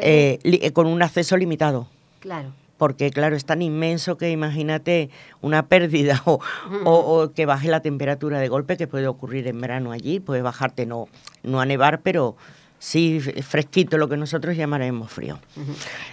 eh, 0.00 0.38
li- 0.42 0.60
eh, 0.62 0.72
con 0.72 0.86
un 0.86 1.02
acceso 1.02 1.36
limitado. 1.36 1.88
claro. 2.20 2.52
Porque 2.76 3.10
claro, 3.10 3.36
es 3.36 3.44
tan 3.44 3.62
inmenso 3.62 4.16
que 4.16 4.30
imagínate 4.30 5.10
una 5.40 5.66
pérdida 5.66 6.20
o, 6.24 6.40
o- 6.84 7.22
o 7.22 7.32
que 7.32 7.46
baje 7.46 7.68
la 7.68 7.80
temperatura 7.80 8.40
de 8.40 8.48
golpe 8.48 8.76
que 8.76 8.86
puede 8.86 9.06
ocurrir 9.06 9.46
en 9.46 9.60
verano 9.60 9.92
allí, 9.92 10.18
puede 10.20 10.42
bajarte 10.42 10.84
no, 10.86 11.06
no 11.42 11.60
a 11.60 11.66
nevar, 11.66 12.00
pero 12.02 12.36
sí 12.80 13.20
fresquito, 13.20 13.96
lo 13.96 14.08
que 14.08 14.16
nosotros 14.16 14.56
llamaremos 14.56 15.10
frío. 15.10 15.38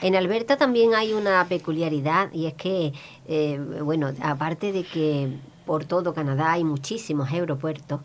En 0.01 0.15
Alberta 0.15 0.55
también 0.57 0.93
hay 0.95 1.13
una 1.13 1.45
peculiaridad 1.49 2.31
y 2.31 2.45
es 2.45 2.53
que, 2.53 2.93
eh, 3.27 3.59
bueno, 3.83 4.11
aparte 4.21 4.71
de 4.71 4.83
que 4.83 5.35
por 5.65 5.85
todo 5.85 6.13
Canadá 6.13 6.53
hay 6.53 6.63
muchísimos 6.63 7.29
aeropuertos 7.31 8.01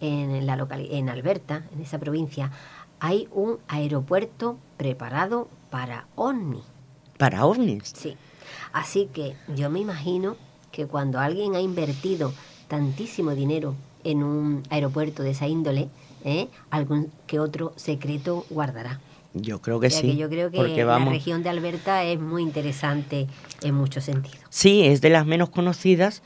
en, 0.00 0.46
la 0.46 0.56
locali- 0.56 0.88
en 0.92 1.08
Alberta, 1.08 1.64
en 1.74 1.82
esa 1.82 1.98
provincia, 1.98 2.52
hay 3.00 3.28
un 3.32 3.58
aeropuerto 3.68 4.56
preparado 4.76 5.48
para 5.70 6.06
OVNI. 6.14 6.62
Para 7.18 7.44
ovnis. 7.46 7.92
Sí. 7.96 8.16
Así 8.72 9.08
que 9.12 9.34
yo 9.54 9.70
me 9.70 9.80
imagino 9.80 10.36
que 10.72 10.86
cuando 10.86 11.18
alguien 11.18 11.54
ha 11.54 11.60
invertido 11.60 12.32
tantísimo 12.68 13.34
dinero 13.34 13.74
en 14.04 14.22
un 14.22 14.62
aeropuerto 14.70 15.22
de 15.22 15.30
esa 15.30 15.46
índole, 15.46 15.88
¿eh? 16.24 16.48
algún 16.70 17.10
que 17.26 17.38
otro 17.40 17.72
secreto 17.76 18.44
guardará. 18.50 19.00
Yo 19.34 19.60
creo 19.60 19.80
que 19.80 19.88
O 19.88 19.90
sea 19.90 20.00
sí. 20.00 20.08
que 20.08 20.16
yo 20.16 20.28
creo 20.28 20.50
que 20.50 20.56
porque 20.56 20.78
la 20.78 20.84
vamos, 20.86 21.10
región 21.10 21.42
de 21.42 21.50
Alberta 21.50 22.04
es 22.04 22.18
muy 22.18 22.42
interesante 22.42 23.26
en 23.62 23.74
muchos 23.74 24.04
sentidos. 24.04 24.38
Sí, 24.48 24.84
es 24.84 25.00
de 25.00 25.10
las 25.10 25.26
menos 25.26 25.50
conocidas, 25.50 26.22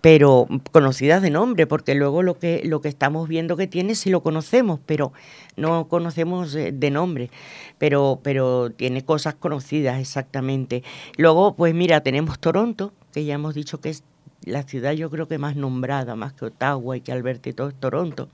pero 0.00 0.48
conocidas 0.72 1.22
de 1.22 1.30
nombre, 1.30 1.66
porque 1.66 1.94
luego 1.94 2.22
lo 2.22 2.38
que, 2.38 2.62
lo 2.64 2.80
que 2.80 2.88
estamos 2.88 3.28
viendo 3.28 3.56
que 3.56 3.66
tiene 3.66 3.94
sí 3.94 4.10
lo 4.10 4.22
conocemos, 4.22 4.80
pero 4.86 5.12
no 5.56 5.88
conocemos 5.88 6.54
eh, 6.54 6.72
de 6.72 6.90
nombre, 6.90 7.30
pero, 7.78 8.20
pero 8.22 8.70
tiene 8.70 9.04
cosas 9.04 9.34
conocidas 9.34 10.00
exactamente. 10.00 10.82
Luego, 11.16 11.54
pues 11.54 11.74
mira, 11.74 12.00
tenemos 12.00 12.38
Toronto, 12.38 12.92
que 13.12 13.24
ya 13.24 13.34
hemos 13.34 13.54
dicho 13.54 13.80
que 13.80 13.90
es 13.90 14.04
la 14.44 14.62
ciudad 14.62 14.92
yo 14.92 15.10
creo 15.10 15.28
que 15.28 15.38
más 15.38 15.54
nombrada, 15.56 16.16
más 16.16 16.32
que 16.32 16.46
Ottawa 16.46 16.96
y 16.96 17.02
que 17.02 17.12
Alberta 17.12 17.48
y 17.50 17.52
todo, 17.52 17.68
es 17.68 17.74
Toronto. 17.74 18.28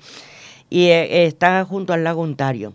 Y 0.70 0.86
eh, 0.86 1.26
está 1.26 1.64
junto 1.64 1.92
al 1.92 2.04
lago 2.04 2.22
Ontario. 2.22 2.74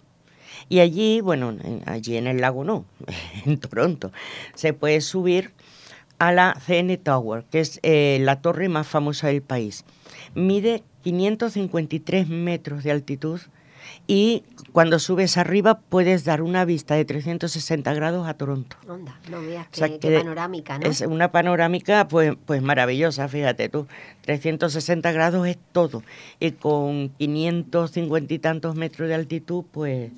Y 0.70 0.80
allí, 0.80 1.22
bueno, 1.22 1.56
allí 1.86 2.16
en 2.16 2.28
el 2.28 2.40
lago 2.40 2.64
no, 2.64 2.86
en 3.46 3.58
Toronto, 3.58 4.12
se 4.54 4.74
puede 4.74 5.02
subir 5.02 5.52
a 6.22 6.32
la 6.32 6.56
CN 6.64 6.96
Tower, 6.98 7.46
que 7.50 7.60
es 7.62 7.80
eh, 7.82 8.20
la 8.22 8.42
torre 8.42 8.70
más 8.70 8.86
famosa 8.86 9.30
del 9.30 9.42
país. 9.42 9.86
Mide 10.36 10.84
553 11.02 12.30
metros 12.30 12.84
de 12.84 12.92
altitud 12.92 13.42
y 14.06 14.44
cuando 14.72 15.00
subes 15.00 15.38
arriba 15.38 15.80
puedes 15.80 16.24
dar 16.24 16.44
una 16.44 16.64
vista 16.64 16.94
de 16.94 17.06
360 17.06 17.92
grados 17.96 18.28
a 18.28 18.36
Toronto. 18.36 18.78
Onda, 18.88 19.20
no 19.32 19.42
veas 19.42 19.68
qué, 19.72 20.20
panorámica, 20.20 20.78
¿no? 20.78 20.86
Es 20.86 21.02
una 21.02 21.32
panorámica 21.32 22.08
pues, 22.08 22.36
pues 22.46 22.62
maravillosa, 22.62 23.28
fíjate 23.28 23.70
tú. 23.70 23.88
360 24.22 25.12
grados 25.12 25.48
es 25.48 25.58
todo. 25.72 26.04
Y 26.40 26.52
con 26.52 27.10
550 27.18 28.32
y 28.32 28.38
tantos 28.38 28.76
metros 28.76 29.10
de 29.10 29.16
altitud, 29.16 29.66
pues, 29.72 30.12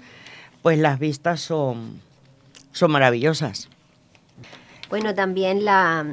pues 0.61 0.77
las 0.79 0.99
vistas 0.99 1.39
son, 1.39 2.01
son 2.73 2.91
maravillosas. 2.91 3.69
Bueno, 4.93 5.15
también 5.15 5.65
la, 5.65 6.05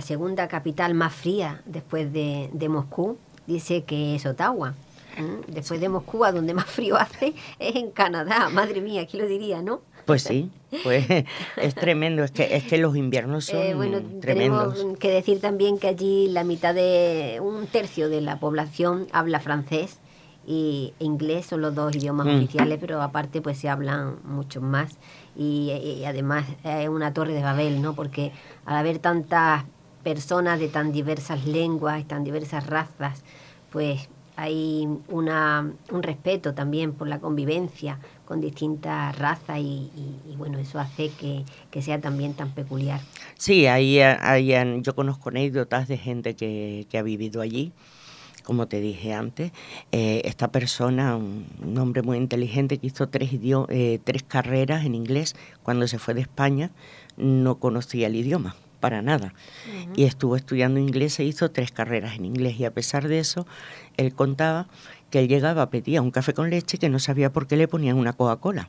segunda 0.00 0.48
capital 0.48 0.92
más 0.92 1.14
fría 1.14 1.62
después 1.66 2.12
de, 2.12 2.50
de 2.52 2.68
Moscú 2.68 3.16
dice 3.46 3.84
que 3.84 4.16
es 4.16 4.26
Ottawa. 4.26 4.74
¿Mm? 5.16 5.52
Después 5.52 5.80
de 5.80 5.88
Moscú, 5.88 6.24
a 6.24 6.32
donde 6.32 6.52
más 6.52 6.64
frío 6.64 6.96
hace, 6.98 7.34
es 7.60 7.76
en 7.76 7.92
Canadá. 7.92 8.48
Madre 8.48 8.80
mía, 8.80 9.06
¿quién 9.06 9.22
lo 9.22 9.28
diría, 9.28 9.62
no? 9.62 9.82
Pues 10.04 10.24
sí, 10.24 10.50
pues 10.82 11.06
es 11.58 11.76
tremendo, 11.76 12.24
es 12.24 12.32
que, 12.32 12.56
es 12.56 12.64
que 12.64 12.78
los 12.78 12.96
inviernos 12.96 13.48
eh, 13.50 13.68
son 13.68 13.76
bueno, 13.76 14.00
Tenemos 14.20 14.84
que 14.98 15.12
decir 15.12 15.40
también 15.40 15.78
que 15.78 15.86
allí 15.86 16.26
la 16.26 16.42
mitad 16.42 16.74
de, 16.74 17.38
un 17.40 17.68
tercio 17.68 18.08
de 18.08 18.20
la 18.20 18.40
población 18.40 19.06
habla 19.12 19.38
francés 19.38 20.00
y 20.44 20.92
inglés, 20.98 21.46
son 21.46 21.60
los 21.60 21.72
dos 21.72 21.94
idiomas 21.94 22.26
mm. 22.26 22.36
oficiales, 22.36 22.78
pero 22.80 23.00
aparte 23.00 23.40
pues 23.40 23.58
se 23.58 23.68
hablan 23.68 24.16
muchos 24.24 24.60
más 24.60 24.96
y, 25.38 26.04
además 26.04 26.44
es 26.64 26.88
una 26.88 27.14
torre 27.14 27.32
de 27.32 27.42
Babel, 27.42 27.80
¿no? 27.80 27.94
Porque 27.94 28.32
al 28.66 28.76
haber 28.76 28.98
tantas 28.98 29.64
personas 30.02 30.58
de 30.58 30.68
tan 30.68 30.92
diversas 30.92 31.46
lenguas 31.46 32.06
tan 32.06 32.24
diversas 32.24 32.66
razas, 32.66 33.22
pues 33.70 34.08
hay 34.36 34.88
una, 35.08 35.72
un 35.90 36.02
respeto 36.02 36.54
también 36.54 36.92
por 36.92 37.08
la 37.08 37.18
convivencia 37.18 37.98
con 38.24 38.40
distintas 38.40 39.16
razas 39.18 39.58
y, 39.58 39.90
bueno, 40.36 40.58
eso 40.58 40.78
hace 40.78 41.10
que, 41.10 41.82
sea 41.82 42.00
también 42.00 42.34
tan 42.34 42.52
peculiar. 42.52 43.00
Sí, 43.36 43.66
ahí, 43.66 44.00
ahí 44.00 44.54
yo 44.82 44.94
conozco 44.94 45.30
anécdotas 45.30 45.88
de 45.88 45.98
gente 45.98 46.36
que, 46.36 46.86
ha 46.96 47.02
vivido 47.02 47.40
allí 47.40 47.72
como 48.48 48.66
te 48.66 48.80
dije 48.80 49.12
antes, 49.12 49.52
eh, 49.92 50.22
esta 50.24 50.50
persona, 50.50 51.16
un, 51.16 51.76
hombre 51.78 52.00
muy 52.00 52.16
inteligente 52.16 52.78
que 52.78 52.86
hizo 52.86 53.06
tres, 53.06 53.28
eh, 53.68 53.98
tres 54.02 54.22
carreras 54.22 54.86
en 54.86 54.94
inglés, 54.94 55.36
cuando 55.62 55.86
se 55.86 55.98
fue 55.98 56.14
de 56.14 56.22
España, 56.22 56.70
no 57.18 57.56
conocía 57.56 58.06
el 58.06 58.16
idioma 58.16 58.56
para 58.80 59.02
nada. 59.02 59.34
Y 59.94 60.04
estuvo 60.04 60.34
estudiando 60.34 60.80
inglés 60.80 61.20
e 61.20 61.24
hizo 61.24 61.50
tres 61.50 61.72
carreras 61.72 62.16
en 62.16 62.24
inglés. 62.24 62.58
Y 62.58 62.64
a 62.64 62.72
pesar 62.72 63.06
de 63.06 63.18
eso, 63.18 63.46
él 63.98 64.14
contaba 64.14 64.66
que 65.10 65.20
él 65.20 65.28
llegaba, 65.28 65.70
pedía 65.70 66.02
un 66.02 66.10
café 66.10 66.34
con 66.34 66.50
leche 66.50 66.78
que 66.78 66.88
no 66.88 66.98
sabía 66.98 67.32
por 67.32 67.46
qué 67.46 67.56
le 67.56 67.68
ponían 67.68 67.96
una 67.96 68.12
Coca-Cola. 68.12 68.68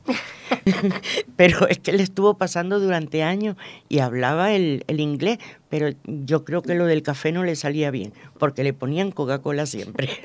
pero 1.36 1.68
es 1.68 1.78
que 1.78 1.90
él 1.90 2.00
estuvo 2.00 2.34
pasando 2.34 2.80
durante 2.80 3.22
años 3.22 3.56
y 3.88 3.98
hablaba 3.98 4.52
el, 4.52 4.84
inglés, 4.88 5.38
pero 5.68 5.90
yo 6.04 6.44
creo 6.44 6.62
que 6.62 6.74
lo 6.74 6.86
del 6.86 7.02
café 7.02 7.32
no 7.32 7.44
le 7.44 7.56
salía 7.56 7.90
bien, 7.90 8.12
porque 8.38 8.64
le 8.64 8.72
ponían 8.72 9.10
Coca-Cola 9.10 9.66
siempre. 9.66 10.08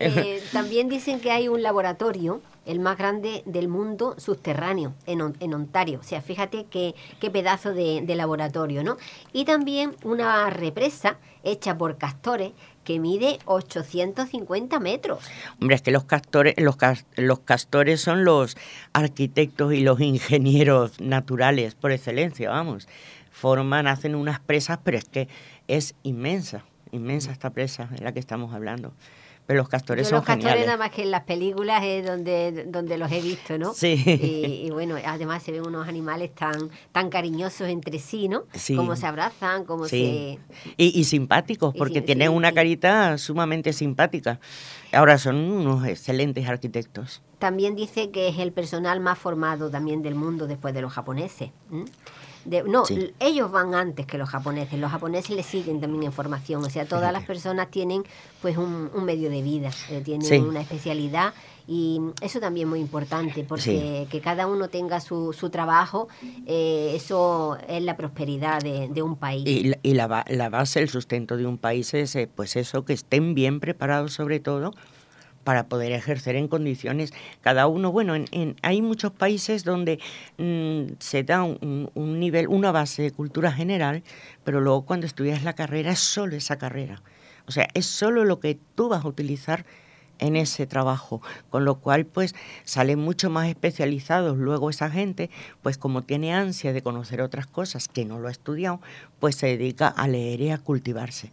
Eh, 0.00 0.42
también 0.52 0.88
dicen 0.88 1.20
que 1.20 1.30
hay 1.30 1.46
un 1.46 1.62
laboratorio, 1.62 2.42
el 2.66 2.80
más 2.80 2.98
grande 2.98 3.42
del 3.46 3.68
mundo 3.68 4.16
subterráneo, 4.18 4.92
en, 5.06 5.34
en 5.38 5.54
Ontario. 5.54 6.00
O 6.00 6.02
sea, 6.02 6.20
fíjate 6.20 6.66
qué, 6.68 6.96
qué 7.20 7.30
pedazo 7.30 7.72
de, 7.72 8.02
de 8.02 8.14
laboratorio, 8.16 8.82
¿no? 8.82 8.96
Y 9.32 9.44
también 9.44 9.94
una 10.02 10.50
represa 10.50 11.18
hecha 11.44 11.78
por 11.78 11.96
castores 11.96 12.52
que 12.84 13.00
mide 13.00 13.38
850 13.46 14.78
metros. 14.78 15.24
Hombre, 15.60 15.76
es 15.76 15.82
que 15.82 15.90
los 15.90 16.04
castores, 16.04 16.54
los, 16.58 16.76
los 17.16 17.40
castores 17.40 18.00
son 18.00 18.24
los 18.24 18.56
arquitectos 18.92 19.72
y 19.72 19.80
los 19.80 20.00
ingenieros 20.00 21.00
naturales 21.00 21.74
por 21.74 21.90
excelencia, 21.90 22.50
vamos. 22.50 22.88
Forman, 23.30 23.88
hacen 23.88 24.14
unas 24.14 24.38
presas, 24.38 24.78
pero 24.84 24.96
es 24.96 25.06
que 25.06 25.28
es 25.66 25.94
inmensa, 26.04 26.64
inmensa 26.92 27.32
esta 27.32 27.50
presa 27.50 27.86
de 27.86 28.04
la 28.04 28.12
que 28.12 28.20
estamos 28.20 28.54
hablando. 28.54 28.92
Pero 29.46 29.58
los 29.58 29.68
castores 29.68 30.08
son 30.08 30.16
los 30.16 30.24
castores 30.24 30.64
nada 30.64 30.78
más 30.78 30.90
que 30.90 31.02
en 31.02 31.10
las 31.10 31.24
películas 31.24 31.82
es 31.84 32.06
donde, 32.06 32.64
donde 32.66 32.96
los 32.96 33.12
he 33.12 33.20
visto, 33.20 33.58
¿no? 33.58 33.74
Sí. 33.74 34.02
Y, 34.64 34.70
bueno, 34.70 34.96
además 35.04 35.42
se 35.42 35.52
ven 35.52 35.66
unos 35.66 35.86
animales 35.86 36.34
tan, 36.34 36.70
tan 36.92 37.10
cariñosos 37.10 37.68
entre 37.68 37.98
sí, 37.98 38.28
¿no? 38.28 38.44
Sí. 38.54 38.74
Cómo 38.74 38.96
se 38.96 39.06
abrazan, 39.06 39.64
cómo 39.64 39.86
se... 39.86 39.96
Y, 39.96 40.38
y 40.76 41.04
simpáticos, 41.04 41.74
porque 41.76 42.00
tienen 42.00 42.30
una 42.30 42.52
carita 42.52 43.18
sumamente 43.18 43.74
simpática. 43.74 44.40
Ahora 44.92 45.18
son 45.18 45.36
unos 45.36 45.86
excelentes 45.86 46.48
arquitectos. 46.48 47.20
También 47.38 47.74
dice 47.74 48.10
que 48.10 48.28
es 48.28 48.38
el 48.38 48.52
personal 48.52 49.00
más 49.00 49.18
formado 49.18 49.68
también 49.68 50.02
del 50.02 50.14
mundo 50.14 50.46
después 50.46 50.72
de 50.72 50.80
los 50.80 50.92
japoneses 50.92 51.50
no, 52.66 52.84
ellos 53.20 53.50
van 53.50 53.74
antes 53.74 54.06
que 54.06 54.18
los 54.18 54.28
japoneses. 54.28 54.78
Los 54.78 54.90
japoneses 54.90 55.34
les 55.34 55.46
siguen 55.46 55.80
también 55.80 56.04
en 56.04 56.12
formación. 56.12 56.64
O 56.64 56.70
sea, 56.70 56.84
todas 56.86 57.12
las 57.12 57.24
personas 57.24 57.70
tienen 57.70 58.04
pues 58.42 58.56
un, 58.56 58.90
medio 59.04 59.30
de 59.30 59.42
vida, 59.42 59.70
eh, 59.90 60.00
tienen 60.04 60.44
una 60.44 60.60
especialidad 60.60 61.34
y 61.66 61.98
eso 62.20 62.40
también 62.40 62.66
es 62.66 62.70
muy 62.70 62.80
importante 62.80 63.42
porque 63.42 64.06
que 64.10 64.20
cada 64.20 64.46
uno 64.46 64.68
tenga 64.68 65.00
su, 65.00 65.32
su 65.32 65.48
trabajo, 65.48 66.08
eh, 66.46 66.92
eso 66.94 67.56
es 67.68 67.82
la 67.82 67.96
prosperidad 67.96 68.60
de, 68.60 69.02
un 69.02 69.16
país. 69.16 69.44
Y, 69.46 69.72
y 69.82 69.94
la, 69.94 70.24
la, 70.28 70.48
base, 70.50 70.80
el 70.80 70.90
sustento 70.90 71.36
de 71.36 71.46
un 71.46 71.56
país 71.56 71.94
es 71.94 72.16
eh, 72.16 72.28
pues 72.34 72.56
eso, 72.56 72.84
que 72.84 72.92
estén 72.92 73.34
bien 73.34 73.60
preparados 73.60 74.12
sobre 74.12 74.40
todo 74.40 74.72
para 75.44 75.68
poder 75.68 75.92
ejercer 75.92 76.36
en 76.36 76.48
condiciones 76.48 77.12
cada 77.40 77.66
uno. 77.66 77.92
Bueno, 77.92 78.14
en, 78.14 78.56
hay 78.62 78.82
muchos 78.82 79.12
países 79.12 79.62
donde 79.64 80.00
mm, 80.38 80.94
se 80.98 81.22
da 81.22 81.44
un, 81.44 81.90
nivel, 82.18 82.48
una 82.48 82.72
base 82.72 83.02
de 83.02 83.12
cultura 83.12 83.52
general, 83.52 84.02
pero 84.42 84.60
luego 84.60 84.84
cuando 84.84 85.06
estudias 85.06 85.44
la 85.44 85.52
carrera 85.52 85.92
es 85.92 86.00
solo 86.00 86.34
esa 86.36 86.56
carrera. 86.56 87.02
O 87.46 87.52
sea, 87.52 87.68
es 87.74 87.86
solo 87.86 88.24
lo 88.24 88.40
que 88.40 88.58
tú 88.74 88.88
vas 88.88 89.04
a 89.04 89.08
utilizar 89.08 89.64
en 90.18 90.36
ese 90.36 90.66
trabajo, 90.66 91.20
con 91.50 91.64
lo 91.64 91.76
cual 91.80 92.06
pues 92.06 92.34
salen 92.64 93.00
mucho 93.00 93.30
más 93.30 93.48
especializados 93.48 94.38
luego 94.38 94.70
esa 94.70 94.88
gente, 94.88 95.28
pues 95.60 95.76
como 95.76 96.02
tiene 96.02 96.32
ansia 96.32 96.72
de 96.72 96.82
conocer 96.82 97.20
otras 97.20 97.46
cosas 97.46 97.88
que 97.88 98.04
no 98.04 98.18
lo 98.18 98.28
ha 98.28 98.30
estudiado, 98.30 98.80
pues 99.18 99.36
se 99.36 99.48
dedica 99.48 99.88
a 99.88 100.08
leer 100.08 100.40
y 100.40 100.50
a 100.50 100.58
cultivarse. 100.58 101.32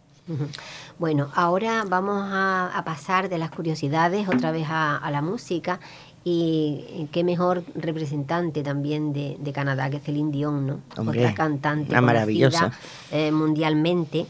Bueno, 0.98 1.28
ahora 1.34 1.84
vamos 1.88 2.22
a, 2.30 2.82
pasar 2.84 3.28
de 3.28 3.38
las 3.38 3.50
curiosidades 3.50 4.28
otra 4.28 4.52
vez 4.52 4.66
a, 4.68 5.08
la 5.10 5.22
música 5.22 5.80
y 6.24 7.08
qué 7.10 7.24
mejor 7.24 7.64
representante 7.74 8.62
también 8.62 9.12
de, 9.12 9.52
Canadá 9.52 9.90
que 9.90 9.98
Celine 9.98 10.30
Dion, 10.30 10.66
¿no? 10.66 10.80
Otra 10.96 11.34
cantante 11.34 12.00
maravillosa 12.00 12.72
eh, 13.10 13.32
mundialmente. 13.32 14.26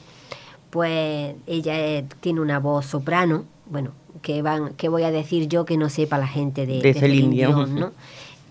Pues 0.70 1.34
ella 1.46 2.02
tiene 2.20 2.40
una 2.40 2.58
voz 2.58 2.86
soprano, 2.86 3.44
bueno, 3.66 3.90
que 4.22 4.40
van, 4.40 4.72
que 4.74 4.88
voy 4.88 5.02
a 5.02 5.10
decir 5.10 5.46
yo 5.46 5.66
que 5.66 5.76
no 5.76 5.90
sepa 5.90 6.16
la 6.16 6.26
gente 6.26 6.64
de, 6.64 6.80
de, 6.80 6.94
Celine 6.94 7.34
Dion, 7.34 7.74
¿no? 7.74 7.92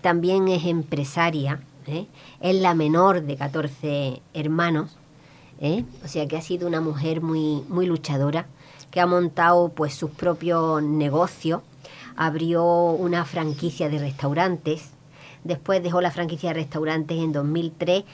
También 0.02 0.46
es 0.46 0.64
empresaria, 0.64 1.60
¿eh? 1.86 2.06
es 2.40 2.54
la 2.54 2.74
menor 2.74 3.22
de 3.22 3.36
14 3.36 4.22
hermanos 4.34 4.96
¿eh? 5.62 5.84
o 6.04 6.08
sea 6.08 6.26
que 6.28 6.36
ha 6.36 6.42
sido 6.42 6.68
una 6.68 6.82
mujer 6.82 7.22
muy, 7.22 7.64
muy 7.68 7.86
luchadora, 7.86 8.46
que 8.90 9.00
ha 9.00 9.06
montado 9.06 9.70
pues 9.70 9.94
sus 9.94 10.10
propios 10.10 10.82
negocios, 10.82 11.62
abrió 12.16 12.64
una 12.90 13.24
franquicia 13.24 13.88
de 13.88 13.98
restaurantes, 13.98 14.90
después 15.44 15.82
dejó 15.82 16.02
la 16.02 16.10
franquicia 16.10 16.50
de 16.50 16.54
restaurantes 16.54 17.18
en 17.18 17.32
2003, 17.32 18.04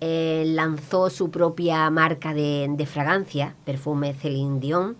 eh, 0.00 0.44
lanzó 0.46 1.10
su 1.10 1.30
propia 1.30 1.90
marca 1.90 2.34
de, 2.34 2.68
de 2.70 2.86
fragancia, 2.86 3.56
perfume 3.64 4.14
Celine 4.14 4.60
Dion, 4.60 4.96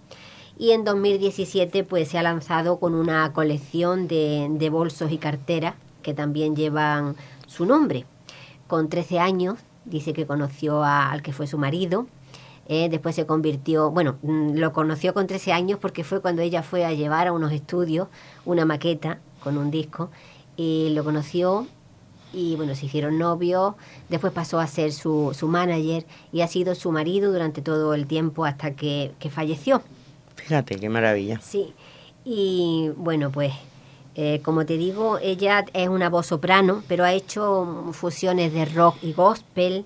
y 0.58 0.72
en 0.72 0.84
2017 0.84 1.84
pues 1.84 2.08
se 2.08 2.18
ha 2.18 2.22
lanzado 2.22 2.80
con 2.80 2.94
una 2.94 3.32
colección 3.32 4.08
de, 4.08 4.48
de 4.50 4.70
bolsos 4.70 5.12
y 5.12 5.18
carteras 5.18 5.74
que 6.02 6.14
también 6.14 6.56
llevan 6.56 7.14
su 7.46 7.64
nombre. 7.64 8.06
Con 8.66 8.88
13 8.88 9.20
años 9.20 9.58
dice 9.88 10.12
que 10.12 10.26
conoció 10.26 10.82
al 10.82 11.22
que 11.22 11.32
fue 11.32 11.46
su 11.46 11.58
marido. 11.58 12.06
Eh, 12.68 12.88
después 12.90 13.14
se 13.14 13.24
convirtió, 13.24 13.90
bueno, 13.90 14.18
mm, 14.22 14.56
lo 14.56 14.72
conoció 14.72 15.14
con 15.14 15.26
13 15.26 15.52
años 15.52 15.78
porque 15.80 16.04
fue 16.04 16.20
cuando 16.20 16.42
ella 16.42 16.62
fue 16.62 16.84
a 16.84 16.92
llevar 16.92 17.26
a 17.26 17.32
unos 17.32 17.52
estudios 17.52 18.08
una 18.44 18.66
maqueta 18.66 19.20
con 19.42 19.56
un 19.56 19.70
disco 19.70 20.10
y 20.56 20.90
lo 20.90 21.02
conoció 21.02 21.66
y 22.32 22.56
bueno, 22.56 22.74
se 22.74 22.84
hicieron 22.84 23.16
novios, 23.16 23.74
después 24.10 24.34
pasó 24.34 24.60
a 24.60 24.66
ser 24.66 24.92
su, 24.92 25.34
su 25.34 25.48
manager 25.48 26.04
y 26.30 26.42
ha 26.42 26.46
sido 26.46 26.74
su 26.74 26.92
marido 26.92 27.32
durante 27.32 27.62
todo 27.62 27.94
el 27.94 28.06
tiempo 28.06 28.44
hasta 28.44 28.74
que, 28.74 29.12
que 29.18 29.30
falleció. 29.30 29.82
Fíjate, 30.36 30.76
qué 30.76 30.90
maravilla. 30.90 31.40
Sí, 31.40 31.72
y 32.24 32.90
bueno, 32.96 33.30
pues 33.30 33.54
eh, 34.20 34.40
como 34.42 34.66
te 34.66 34.76
digo, 34.76 35.20
ella 35.22 35.64
es 35.72 35.88
una 35.88 36.10
voz 36.10 36.26
soprano, 36.26 36.82
pero 36.88 37.04
ha 37.04 37.12
hecho 37.12 37.84
fusiones 37.92 38.52
de 38.52 38.64
rock 38.64 38.96
y 39.00 39.12
gospel. 39.12 39.84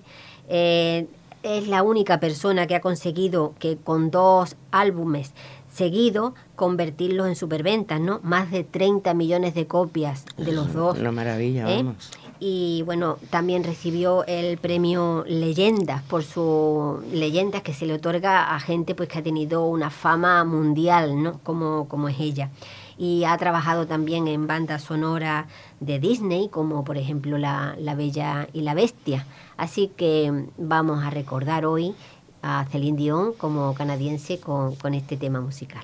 Eh, 0.49 1.05
es 1.43 1.67
la 1.67 1.83
única 1.83 2.19
persona 2.19 2.65
que 2.65 2.73
ha 2.73 2.81
conseguido 2.81 3.53
que 3.59 3.77
con 3.77 4.09
dos 4.09 4.55
álbumes 4.71 5.33
seguidos 5.71 6.33
convertirlos 6.55 7.27
en 7.27 7.35
superventas, 7.35 8.01
¿no? 8.01 8.21
Más 8.23 8.49
de 8.49 8.63
30 8.63 9.13
millones 9.13 9.53
de 9.53 9.67
copias 9.67 10.25
de 10.35 10.51
los 10.51 10.73
dos. 10.73 10.97
Una 10.97 11.11
maravilla, 11.11 11.71
¿eh? 11.71 11.83
vamos. 11.83 12.09
y 12.39 12.81
bueno, 12.87 13.19
también 13.29 13.63
recibió 13.63 14.25
el 14.25 14.57
premio 14.57 15.25
Leyendas 15.27 16.01
por 16.01 16.23
su 16.23 17.03
leyendas 17.11 17.61
que 17.61 17.75
se 17.75 17.85
le 17.85 17.93
otorga 17.93 18.55
a 18.55 18.59
gente 18.59 18.95
pues 18.95 19.09
que 19.09 19.19
ha 19.19 19.23
tenido 19.23 19.67
una 19.67 19.91
fama 19.91 20.43
mundial, 20.43 21.21
¿no? 21.21 21.39
Como, 21.43 21.87
como 21.87 22.09
es 22.09 22.19
ella. 22.19 22.49
Y 22.97 23.23
ha 23.23 23.37
trabajado 23.37 23.87
también 23.87 24.27
en 24.27 24.47
bandas 24.47 24.83
sonoras 24.83 25.47
de 25.79 25.99
Disney, 25.99 26.49
como 26.49 26.83
por 26.83 26.97
ejemplo 26.97 27.37
La, 27.37 27.75
la 27.79 27.95
Bella 27.95 28.47
y 28.53 28.61
la 28.61 28.73
Bestia. 28.73 29.25
Así 29.57 29.91
que 29.95 30.47
vamos 30.57 31.03
a 31.03 31.09
recordar 31.09 31.65
hoy 31.65 31.95
a 32.43 32.65
Celine 32.69 32.97
Dion 32.97 33.33
como 33.33 33.73
canadiense 33.73 34.39
con, 34.39 34.75
con 34.75 34.93
este 34.93 35.17
tema 35.17 35.41
musical. 35.41 35.83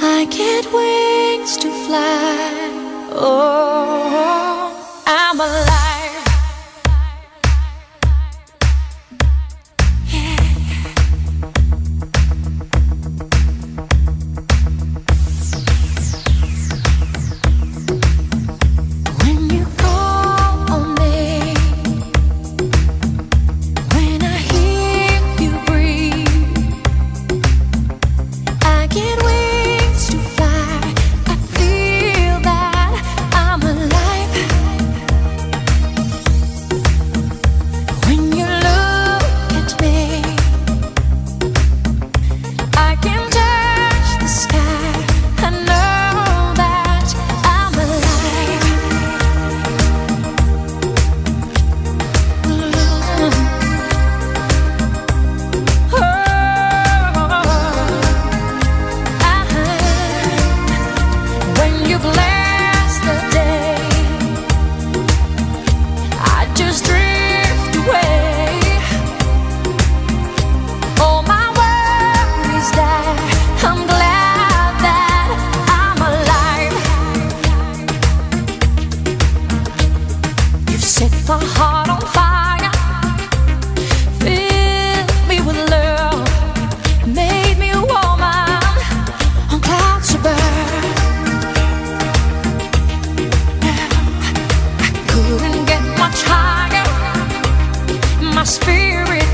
I 0.00 0.26
get 0.30 0.72
wings 0.72 1.56
to 1.58 1.70
fly. 1.86 2.70
Oh, 3.12 5.02
I'm 5.06 5.40
alive. 5.40 5.97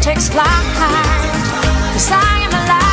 Takes 0.04 0.28
flight. 0.28 0.46
'Cause 1.94 2.10
I 2.12 2.44
am 2.44 2.52
alive. 2.52 2.83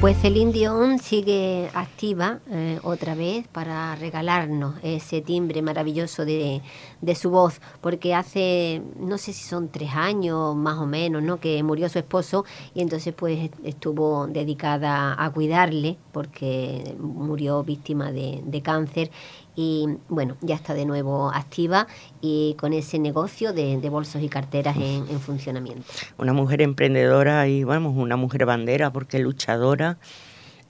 Pues 0.00 0.16
Celine 0.16 0.50
Dion 0.50 0.98
sigue 0.98 1.68
activa 1.74 2.38
eh, 2.50 2.78
otra 2.82 3.14
vez 3.14 3.46
para 3.48 3.94
regalarnos 3.96 4.76
ese 4.82 5.20
timbre 5.20 5.60
maravilloso 5.60 6.24
de, 6.24 6.62
de 7.02 7.14
su 7.14 7.28
voz, 7.28 7.60
porque 7.82 8.14
hace, 8.14 8.80
no 8.98 9.18
sé 9.18 9.34
si 9.34 9.44
son 9.44 9.68
tres 9.68 9.90
años 9.94 10.56
más 10.56 10.78
o 10.78 10.86
menos, 10.86 11.22
¿no? 11.22 11.38
que 11.38 11.62
murió 11.62 11.90
su 11.90 11.98
esposo 11.98 12.46
y 12.72 12.80
entonces 12.80 13.12
pues 13.12 13.50
estuvo 13.62 14.26
dedicada 14.26 15.22
a 15.22 15.30
cuidarle 15.32 15.98
porque 16.12 16.96
murió 16.98 17.62
víctima 17.62 18.10
de, 18.10 18.40
de 18.42 18.62
cáncer 18.62 19.10
y 19.56 19.86
bueno, 20.08 20.36
ya 20.40 20.54
está 20.54 20.74
de 20.74 20.86
nuevo 20.86 21.30
activa 21.32 21.86
y 22.20 22.54
con 22.58 22.72
ese 22.72 22.98
negocio 22.98 23.52
de, 23.52 23.76
de 23.78 23.88
bolsos 23.88 24.22
y 24.22 24.28
carteras 24.28 24.76
en, 24.76 25.06
en 25.08 25.20
funcionamiento. 25.20 25.84
Una 26.18 26.32
mujer 26.32 26.62
emprendedora 26.62 27.46
y, 27.48 27.64
vamos, 27.64 27.94
una 27.96 28.16
mujer 28.16 28.46
bandera 28.46 28.92
porque 28.92 29.18
luchadora 29.18 29.98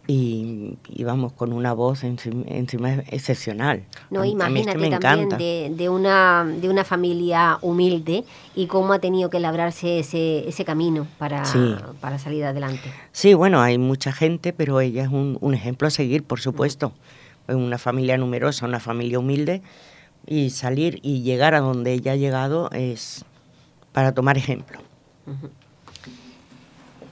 y, 0.06 0.76
y 0.88 1.04
vamos, 1.04 1.32
con 1.34 1.52
una 1.52 1.72
voz 1.72 2.02
encima, 2.02 2.42
encima 2.48 2.94
excepcional. 3.10 3.84
No, 4.10 4.20
A 4.20 4.22
mí- 4.24 4.30
a 4.30 4.32
es 4.32 4.38
que 4.44 4.50
imagínate 4.50 4.78
me 4.78 4.90
también 4.90 5.18
encanta. 5.26 5.36
de, 5.36 5.72
de 5.76 5.88
una, 5.88 6.44
de 6.44 6.68
una 6.68 6.84
familia 6.84 7.58
humilde 7.62 8.24
y 8.56 8.66
cómo 8.66 8.92
ha 8.92 8.98
tenido 8.98 9.30
que 9.30 9.38
labrarse 9.38 10.00
ese, 10.00 10.48
ese 10.48 10.64
camino 10.64 11.06
para, 11.18 11.44
Sí. 11.44 11.74
para 12.00 12.18
salir 12.18 12.44
adelante. 12.44 12.90
Sí, 13.12 13.34
bueno, 13.34 13.60
hay 13.60 13.78
mucha 13.78 14.10
gente, 14.10 14.52
pero 14.52 14.80
ella 14.80 15.02
es 15.04 15.10
un, 15.10 15.38
un 15.40 15.54
ejemplo 15.54 15.86
a 15.86 15.90
seguir, 15.90 16.24
por 16.24 16.40
supuesto. 16.40 16.92
Es 16.96 17.19
Una 17.54 17.78
familia 17.78 18.16
numerosa, 18.16 18.66
una 18.66 18.80
familia 18.80 19.18
humilde, 19.18 19.62
y 20.26 20.50
salir 20.50 21.00
y 21.02 21.22
llegar 21.22 21.54
a 21.54 21.60
donde 21.60 21.92
ella 21.92 22.12
ha 22.12 22.16
llegado 22.16 22.70
es 22.72 23.24
para 23.92 24.12
tomar 24.12 24.36
ejemplo. 24.36 24.78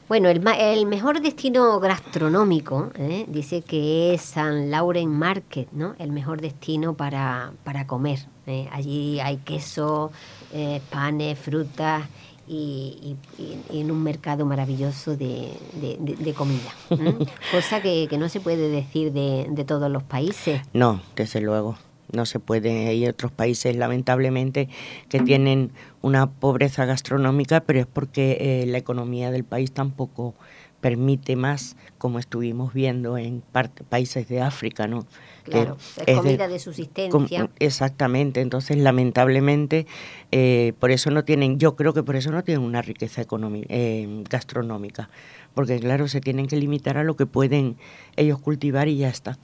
Bueno, 0.09 0.31
el, 0.31 0.42
el 0.59 0.87
mejor 0.87 1.20
destino 1.20 1.79
gastronómico 1.81 2.90
¿eh? 2.94 3.27
dice 3.29 3.61
que 3.61 4.14
es 4.14 4.22
San 4.22 4.70
Lauren 4.70 5.11
Market, 5.11 5.68
¿no? 5.72 5.94
El 5.98 6.12
mejor 6.12 6.40
destino 6.40 6.94
para, 6.94 7.53
para 7.62 7.87
comer. 7.87 8.20
¿eh? 8.46 8.68
Allí 8.72 9.20
hay 9.20 9.37
queso, 9.38 10.11
eh, 10.53 10.81
panes, 10.90 11.38
frutas 11.38 12.05
y, 12.48 13.16
y- 13.38 13.42
y- 13.72 13.80
en 13.80 13.90
un 13.90 14.02
mercado 14.02 14.46
maravilloso 14.46 15.16
de, 15.16 15.50
de- 15.80 15.96
de- 16.00 16.16
de 16.16 16.34
comida. 16.34 16.70
Cosa 17.52 17.80
que, 17.82 18.06
que 18.08 18.18
no 18.18 18.28
se 18.28 18.40
puede 18.40 18.68
decir 18.68 19.12
de, 19.12 19.46
de 19.50 19.64
todos 19.64 19.90
los 19.90 20.02
países. 20.02 20.61
No, 20.72 21.00
desde 21.16 21.40
luego. 21.40 21.76
No 22.11 22.24
se 22.24 22.40
puede. 22.40 22.88
Hay 22.88 23.06
otros 23.06 23.30
países, 23.32 23.76
lamentablemente, 23.76 24.70
que 25.11 25.20
tienen 25.20 25.72
una 26.00 26.30
pobreza 26.30 26.87
gastronómica, 26.87 27.61
pero 27.61 27.80
es 27.80 27.87
porque 27.87 28.38
eh, 28.40 28.66
la 28.66 28.78
economía 28.78 29.30
del 29.30 29.44
país 29.44 29.72
tampoco 29.72 30.34
permite 30.81 31.35
más, 31.37 31.77
como 31.99 32.19
estuvimos 32.19 32.73
viendo 32.73 33.19
en 33.19 33.41
parte- 33.41 33.83
países 33.85 34.29
de 34.29 34.41
África, 34.41 34.87
¿no? 34.87 35.07
Que 35.45 35.51
Claro, 35.51 35.77
es 36.07 36.17
comida 36.17 36.47
de 36.47 36.59
subsistencia. 36.59 37.41
com- 37.41 37.49
exactamente. 37.59 38.41
Entonces, 38.41 38.77
lamentablemente, 38.77 39.87
eh, 40.31 40.75
por 40.79 40.91
eso 40.91 41.11
no 41.11 41.25
tienen, 41.25 41.59
yo 41.59 41.75
creo 41.75 41.95
que 41.95 42.03
por 42.03 42.14
eso 42.17 42.31
no 42.31 42.45
tienen 42.45 42.62
una 42.64 42.83
riqueza 42.83 43.21
económica, 43.23 43.67
eh, 43.71 44.23
gastronómica, 44.31 45.09
porque 45.55 45.81
claro, 45.81 46.07
se 46.07 46.21
tienen 46.21 46.47
que 46.47 46.57
limitar 46.57 46.97
a 46.99 47.03
lo 47.05 47.17
que 47.17 47.27
pueden 47.27 47.77
ellos 48.17 48.38
cultivar 48.38 48.87
y 48.88 48.99
ya 48.99 49.09
está. 49.09 49.37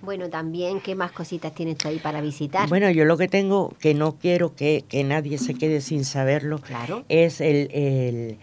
Bueno, 0.00 0.28
también, 0.28 0.80
¿qué 0.80 0.96
más 0.96 1.12
cositas 1.12 1.54
tienes 1.54 1.78
tú 1.78 1.86
ahí 1.88 1.98
para 2.00 2.20
visitar? 2.20 2.68
Bueno, 2.68 2.90
yo 2.90 3.04
lo 3.04 3.16
que 3.16 3.28
tengo, 3.28 3.72
que 3.78 3.94
no 3.94 4.16
quiero 4.18 4.56
que, 4.56 4.84
que 4.88 5.04
nadie 5.04 5.38
se 5.38 5.54
quede 5.54 5.80
sin 5.80 6.04
saberlo, 6.04 6.58
Claro. 6.58 7.04
es 7.08 7.40
el, 7.40 7.70
el, 7.72 8.38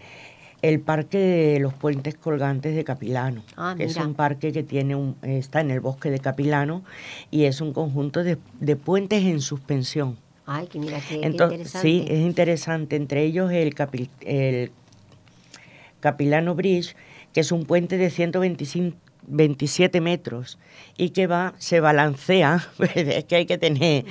el 0.62 0.80
parque 0.80 1.18
de 1.18 1.60
los 1.60 1.72
puentes 1.72 2.14
colgantes 2.16 2.74
de 2.74 2.84
Capilano. 2.84 3.42
Ah, 3.56 3.74
que 3.76 3.84
es 3.84 3.96
un 3.96 4.14
parque 4.14 4.52
que 4.52 4.62
tiene 4.62 4.94
un, 4.94 5.16
está 5.22 5.60
en 5.60 5.70
el 5.70 5.80
bosque 5.80 6.10
de 6.10 6.18
Capilano 6.18 6.82
y 7.30 7.44
es 7.44 7.60
un 7.60 7.72
conjunto 7.72 8.22
de, 8.22 8.36
de 8.60 8.76
puentes 8.76 9.22
en 9.24 9.40
suspensión. 9.40 10.16
Ay, 10.46 10.66
que 10.66 10.78
mira, 10.78 10.98
qué, 11.08 11.20
qué 11.20 11.26
Entonces, 11.26 11.58
interesante. 11.60 11.88
sí, 11.88 12.04
es 12.08 12.20
interesante. 12.20 12.96
Entre 12.96 13.22
ellos 13.24 13.50
el, 13.52 13.74
Capi- 13.74 14.10
el 14.22 14.70
Capilano 16.00 16.54
Bridge, 16.54 16.94
que 17.32 17.40
es 17.40 17.52
un 17.52 17.64
puente 17.64 17.96
de 17.98 18.10
125 18.10 18.96
27 19.26 20.00
metros 20.00 20.58
y 20.96 21.10
que 21.10 21.26
va, 21.26 21.54
se 21.58 21.80
balancea, 21.80 22.66
es 22.94 23.24
que 23.24 23.36
hay 23.36 23.46
que 23.46 23.58
tener, 23.58 24.04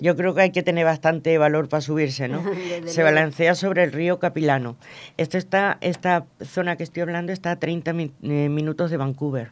yo 0.00 0.16
creo 0.16 0.34
que 0.34 0.42
hay 0.42 0.50
que 0.52 0.62
tener 0.62 0.84
bastante 0.84 1.36
valor 1.38 1.68
para 1.68 1.80
subirse, 1.80 2.28
¿no? 2.28 2.42
Se 2.86 3.02
balancea 3.02 3.54
sobre 3.54 3.84
el 3.84 3.92
río 3.92 4.18
Capilano. 4.18 4.76
Esto 5.16 5.38
está, 5.38 5.78
esta 5.80 6.24
zona 6.44 6.76
que 6.76 6.82
estoy 6.84 7.02
hablando 7.02 7.32
está 7.32 7.52
a 7.52 7.56
30 7.56 7.92
mi- 7.92 8.12
eh, 8.22 8.48
minutos 8.48 8.90
de 8.90 8.96
Vancouver. 8.96 9.50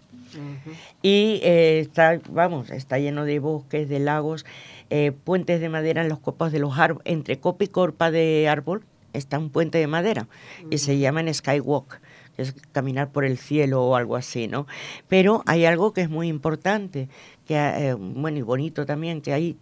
Y 1.03 1.41
eh, 1.43 1.81
está, 1.81 2.21
vamos, 2.31 2.71
está 2.71 2.99
lleno 2.99 3.25
de 3.25 3.39
bosques, 3.41 3.89
de 3.89 3.99
lagos, 3.99 4.45
eh, 4.91 5.13
puentes 5.13 5.61
de 5.61 5.69
madera 5.69 6.03
en 6.03 6.09
los 6.09 6.19
copos 6.21 6.53
de 6.53 6.59
los 6.61 6.79
árboles. 6.79 7.03
Entre 7.07 7.39
copa 7.39 7.65
y 7.65 7.69
corpa 7.69 8.11
de 8.11 8.49
árbol 8.49 8.83
está 9.13 9.39
un 9.39 9.51
puente 9.51 9.79
de 9.79 9.87
madera 9.89 10.29
y 10.71 10.79
se 10.79 10.99
llama 10.99 11.21
en 11.21 11.35
Skywalk, 11.35 12.01
que 12.37 12.43
es 12.43 12.55
caminar 12.73 13.11
por 13.11 13.25
el 13.25 13.39
cielo 13.39 13.83
o 13.85 13.97
algo 13.97 14.17
así, 14.17 14.49
¿no? 14.49 14.67
Pero 15.09 15.43
hay 15.47 15.65
algo 15.65 15.93
que 15.93 16.03
es 16.03 16.11
muy 16.11 16.29
importante, 16.29 17.09
que 17.47 17.57
eh, 17.57 17.95
bueno 17.95 18.39
y 18.39 18.43
bonito 18.43 18.87
también, 18.87 19.21
que 19.21 19.33
hay 19.33 19.57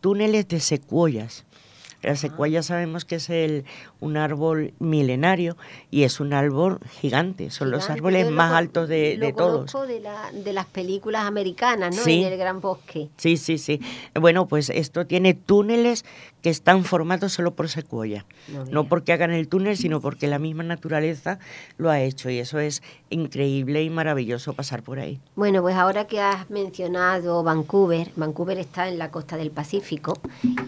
túneles 0.00 0.48
de 0.48 0.60
secuoyas. 0.60 1.44
La 2.02 2.14
secuoya 2.16 2.62
sabemos 2.62 3.04
que 3.04 3.16
es 3.16 3.28
el, 3.28 3.64
un 4.00 4.16
árbol 4.16 4.72
milenario 4.78 5.56
y 5.90 6.04
es 6.04 6.20
un 6.20 6.32
árbol 6.32 6.78
gigante, 7.00 7.50
son 7.50 7.70
los 7.72 7.90
árboles 7.90 8.26
lo 8.26 8.32
más 8.32 8.52
altos 8.52 8.88
de, 8.88 9.16
lo 9.16 9.26
de 9.26 9.32
todos. 9.32 9.72
de, 9.88 10.00
la- 10.00 10.30
de 10.32 10.52
las 10.52 10.66
películas 10.66 11.24
americanas, 11.24 11.96
¿no? 11.96 12.02
Sí. 12.02 12.22
En 12.22 12.32
el 12.32 12.38
Gran 12.38 12.60
Bosque. 12.60 13.08
Sí, 13.16 13.36
sí, 13.36 13.58
sí. 13.58 13.80
Bueno, 14.14 14.46
pues 14.46 14.70
esto 14.70 15.06
tiene 15.06 15.34
túneles 15.34 16.04
que 16.42 16.50
están 16.50 16.84
formados 16.84 17.32
solo 17.32 17.54
por 17.54 17.68
secuoya. 17.68 18.24
No 18.70 18.84
porque 18.84 19.12
hagan 19.12 19.32
el 19.32 19.48
túnel, 19.48 19.76
sino 19.76 20.00
porque 20.00 20.28
la 20.28 20.38
misma 20.38 20.62
naturaleza 20.62 21.40
lo 21.78 21.90
ha 21.90 22.00
hecho. 22.00 22.30
Y 22.30 22.38
eso 22.38 22.60
es 22.60 22.80
increíble 23.10 23.82
y 23.82 23.90
maravilloso 23.90 24.52
pasar 24.52 24.84
por 24.84 25.00
ahí. 25.00 25.18
Bueno, 25.34 25.62
pues 25.62 25.74
ahora 25.74 26.06
que 26.06 26.20
has 26.20 26.48
mencionado 26.48 27.42
Vancouver, 27.42 28.12
Vancouver 28.14 28.58
está 28.58 28.88
en 28.88 28.98
la 28.98 29.10
costa 29.10 29.36
del 29.36 29.50
Pacífico 29.50 30.12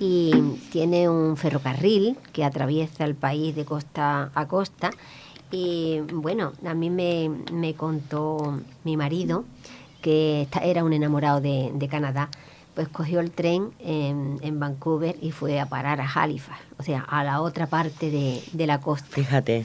y 0.00 0.32
tiene 0.72 1.08
un 1.08 1.19
ferrocarril 1.36 2.16
que 2.32 2.44
atraviesa 2.44 3.04
el 3.04 3.14
país 3.14 3.54
de 3.56 3.64
costa 3.64 4.30
a 4.34 4.46
costa. 4.46 4.90
Y 5.52 6.00
bueno, 6.12 6.52
a 6.64 6.74
mí 6.74 6.90
me, 6.90 7.30
me 7.52 7.74
contó 7.74 8.60
mi 8.84 8.96
marido 8.96 9.44
que 10.02 10.46
era 10.62 10.84
un 10.84 10.92
enamorado 10.92 11.40
de, 11.40 11.72
de 11.74 11.88
Canadá, 11.88 12.28
pues 12.74 12.88
cogió 12.88 13.20
el 13.20 13.30
tren 13.32 13.70
en, 13.80 14.38
en 14.42 14.58
Vancouver 14.60 15.16
y 15.20 15.32
fue 15.32 15.60
a 15.60 15.66
parar 15.66 16.00
a 16.00 16.08
Halifax, 16.10 16.60
o 16.78 16.82
sea, 16.82 17.00
a 17.00 17.22
la 17.24 17.40
otra 17.42 17.66
parte 17.66 18.10
de, 18.10 18.40
de 18.52 18.66
la 18.66 18.80
costa. 18.80 19.08
Fíjate. 19.10 19.64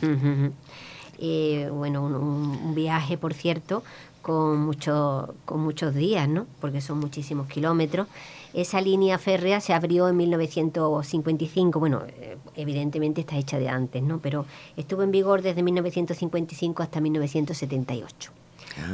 Eh, 1.20 1.70
bueno, 1.72 2.04
un, 2.04 2.15
un- 2.15 2.60
un 2.65 2.76
viaje, 2.76 3.18
por 3.18 3.34
cierto, 3.34 3.84
con, 4.22 4.60
mucho, 4.65 5.34
con 5.46 5.62
muchos 5.62 5.94
días, 5.96 6.28
¿no? 6.28 6.46
Porque 6.60 6.82
son 6.82 7.00
muchísimos 7.00 7.48
kilómetros. 7.48 8.08
Esa 8.56 8.80
línea 8.80 9.18
férrea 9.18 9.60
se 9.60 9.74
abrió 9.74 10.08
en 10.08 10.15
1955. 10.15 11.78
Bueno, 11.78 12.04
eh, 12.08 12.38
evidentemente 12.56 13.20
está 13.22 13.36
hecha 13.36 13.60
de 13.60 13.68
antes, 13.68 14.02
¿no? 14.02 14.20
Pero 14.20 14.46
estuvo 14.78 15.04
en 15.04 15.12
vigor 15.12 15.41
desde 15.41 15.62
1955 15.62 16.82
hasta 16.82 17.02
1978. 17.02 18.32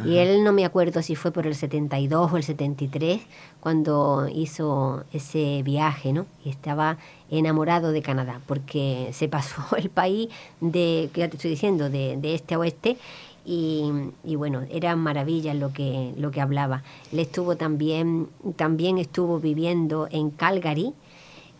Y 0.06 0.18
él 0.18 0.44
no 0.44 0.54
me 0.54 0.64
acuerdo 0.64 1.02
si 1.02 1.16
fue 1.16 1.32
por 1.32 1.48
el 1.48 1.56
72 1.56 2.32
o 2.32 2.38
el 2.38 2.44
73 2.44 3.22
cuando 3.60 4.28
hizo 4.32 5.04
ese 5.12 5.64
viaje, 5.64 6.14
¿no? 6.14 6.28
Y 6.46 6.50
estaba 6.50 6.98
enamorado 7.32 7.92
de 7.92 8.02
Canadá 8.02 8.42
porque 8.46 9.10
se 9.14 9.28
pasó 9.28 9.64
el 9.78 9.90
país 9.90 10.30
de, 10.60 11.10
que 11.14 11.22
ya 11.22 11.30
te 11.30 11.38
estoy 11.38 11.52
diciendo, 11.52 11.90
de, 11.90 12.18
de 12.18 12.36
este 12.36 12.56
a 12.56 12.60
oeste 12.60 12.98
y, 13.46 13.92
y 14.24 14.36
bueno, 14.36 14.62
eran 14.70 15.00
maravillas 15.00 15.56
lo 15.56 15.74
que, 15.74 16.14
lo 16.18 16.32
que 16.32 16.42
hablaba. 16.42 16.84
Él 17.12 17.20
estuvo 17.20 17.58
también, 17.58 18.28
también 18.56 18.98
estuvo 18.98 19.40
viviendo 19.40 20.08
en 20.12 20.30
Calgary, 20.30 20.94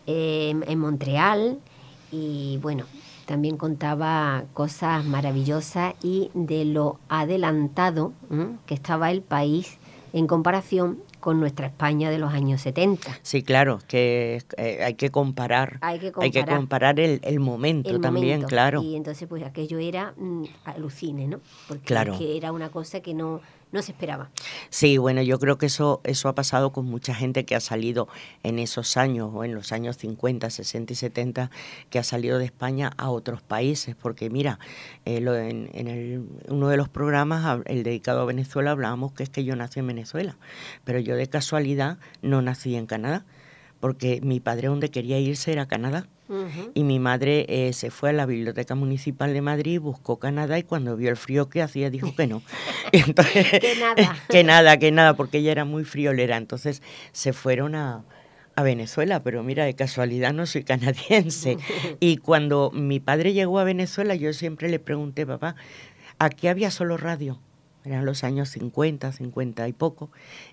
eh, 0.06 0.54
en 0.66 0.78
Montreal 0.78 1.58
y 2.10 2.58
bueno, 2.60 2.84
también 3.26 3.56
contaba 3.56 4.44
cosas 4.52 5.04
maravillosas 5.04 5.94
y 6.02 6.30
de 6.34 6.64
lo 6.64 6.98
adelantado 7.08 8.12
que 8.66 8.74
estaba 8.74 9.10
el 9.10 9.22
país 9.22 9.78
en 10.12 10.26
comparación 10.26 10.98
con 11.22 11.40
nuestra 11.40 11.68
España 11.68 12.10
de 12.10 12.18
los 12.18 12.34
años 12.34 12.60
70. 12.60 13.20
Sí, 13.22 13.42
claro, 13.42 13.78
que 13.88 14.42
eh, 14.58 14.80
hay 14.84 14.94
que 14.94 15.08
comparar. 15.10 15.78
Hay 15.80 15.98
que 16.00 16.12
Hay 16.20 16.30
que 16.32 16.40
comparar. 16.40 16.56
comparar 16.58 17.00
el, 17.00 17.20
el 17.22 17.40
momento 17.40 17.88
el 17.90 18.00
también, 18.00 18.26
momento. 18.40 18.48
claro. 18.48 18.82
Y 18.82 18.96
entonces 18.96 19.26
pues 19.28 19.42
aquello 19.44 19.78
era 19.78 20.12
mm, 20.18 20.44
alucine, 20.64 21.28
¿no? 21.28 21.40
Porque 21.68 21.84
Claro. 21.84 22.12
es 22.14 22.18
que 22.18 22.36
era 22.36 22.50
una 22.52 22.70
cosa 22.70 23.00
que 23.00 23.14
no, 23.14 23.40
no 23.72 23.82
se 23.82 23.92
esperaba. 23.92 24.30
Sí, 24.70 24.98
bueno, 24.98 25.22
yo 25.22 25.38
creo 25.38 25.58
que 25.58 25.66
eso, 25.66 26.00
eso 26.04 26.28
ha 26.28 26.34
pasado 26.34 26.72
con 26.72 26.84
mucha 26.86 27.14
gente 27.14 27.44
que 27.44 27.54
ha 27.56 27.60
salido 27.60 28.06
en 28.42 28.58
esos 28.58 28.96
años, 28.96 29.30
o 29.32 29.44
en 29.44 29.54
los 29.54 29.72
años 29.72 29.96
50, 29.96 30.50
60 30.50 30.92
y 30.92 30.96
70, 30.96 31.50
que 31.90 31.98
ha 31.98 32.04
salido 32.04 32.38
de 32.38 32.44
España 32.44 32.92
a 32.96 33.10
otros 33.10 33.42
países. 33.42 33.96
Porque 33.96 34.30
mira, 34.30 34.58
eh, 35.04 35.20
lo- 35.20 35.36
en, 35.36 35.70
en 35.72 35.88
el- 35.88 36.26
uno 36.48 36.68
de 36.68 36.76
los 36.76 36.88
programas, 36.88 37.60
el 37.66 37.82
dedicado 37.82 38.20
a 38.20 38.24
Venezuela, 38.26 38.70
hablábamos 38.72 39.12
que 39.12 39.22
es 39.22 39.30
que 39.30 39.44
yo 39.44 39.56
nací 39.56 39.80
en 39.80 39.86
Venezuela, 39.86 40.36
pero 40.84 40.98
yo 41.00 41.16
de 41.16 41.26
casualidad 41.28 41.98
no 42.20 42.42
nací 42.42 42.76
en 42.76 42.86
Canadá, 42.86 43.24
porque 43.82 44.20
mi 44.22 44.38
padre 44.38 44.68
donde 44.68 44.92
quería 44.92 45.18
irse 45.18 45.50
era 45.50 45.66
Canadá. 45.66 46.06
Y 46.72 46.84
mi 46.84 47.00
madre 47.00 47.44
eh, 47.48 47.72
se 47.72 47.90
fue 47.90 48.10
a 48.10 48.12
la 48.12 48.26
Biblioteca 48.26 48.76
Municipal 48.76 49.34
de 49.34 49.42
Madrid, 49.42 49.80
buscó 49.80 50.20
Canadá 50.20 50.56
y 50.56 50.62
cuando 50.62 50.96
vio 50.96 51.10
el 51.10 51.16
frío 51.16 51.48
que 51.48 51.60
hacía 51.62 51.90
dijo 51.90 52.14
que 52.14 52.28
no. 52.28 52.42
Entonces, 52.92 53.44
Que 53.60 53.74
nada. 53.80 54.16
que 54.28 54.44
nada, 54.44 54.76
que 54.78 54.92
nada, 54.92 55.14
porque 55.14 55.38
ella 55.38 55.50
era 55.50 55.64
muy 55.64 55.82
friolera. 55.84 56.36
Entonces 56.36 56.80
se 57.10 57.32
fueron 57.32 57.74
a, 57.74 58.04
a 58.54 58.62
Venezuela, 58.62 59.24
pero 59.24 59.42
mira, 59.42 59.64
de 59.64 59.74
casualidad 59.74 60.32
no 60.32 60.46
soy 60.46 60.62
canadiense. 60.62 61.58
Y 61.98 62.18
cuando 62.18 62.70
mi 62.72 63.00
padre 63.00 63.32
llegó 63.32 63.58
a 63.58 63.64
Venezuela, 63.64 64.14
yo 64.14 64.32
siempre 64.32 64.70
le 64.70 64.78
pregunté, 64.78 65.26
papá, 65.26 65.56
aquí 66.20 66.46
había 66.46 66.70
solo 66.70 66.96
radio. 66.98 67.40
Eran 67.84 68.04
los 68.04 68.24
años 68.24 68.48
50, 68.50 69.12
50 69.12 69.68
y 69.68 69.72
poco, 69.72 70.10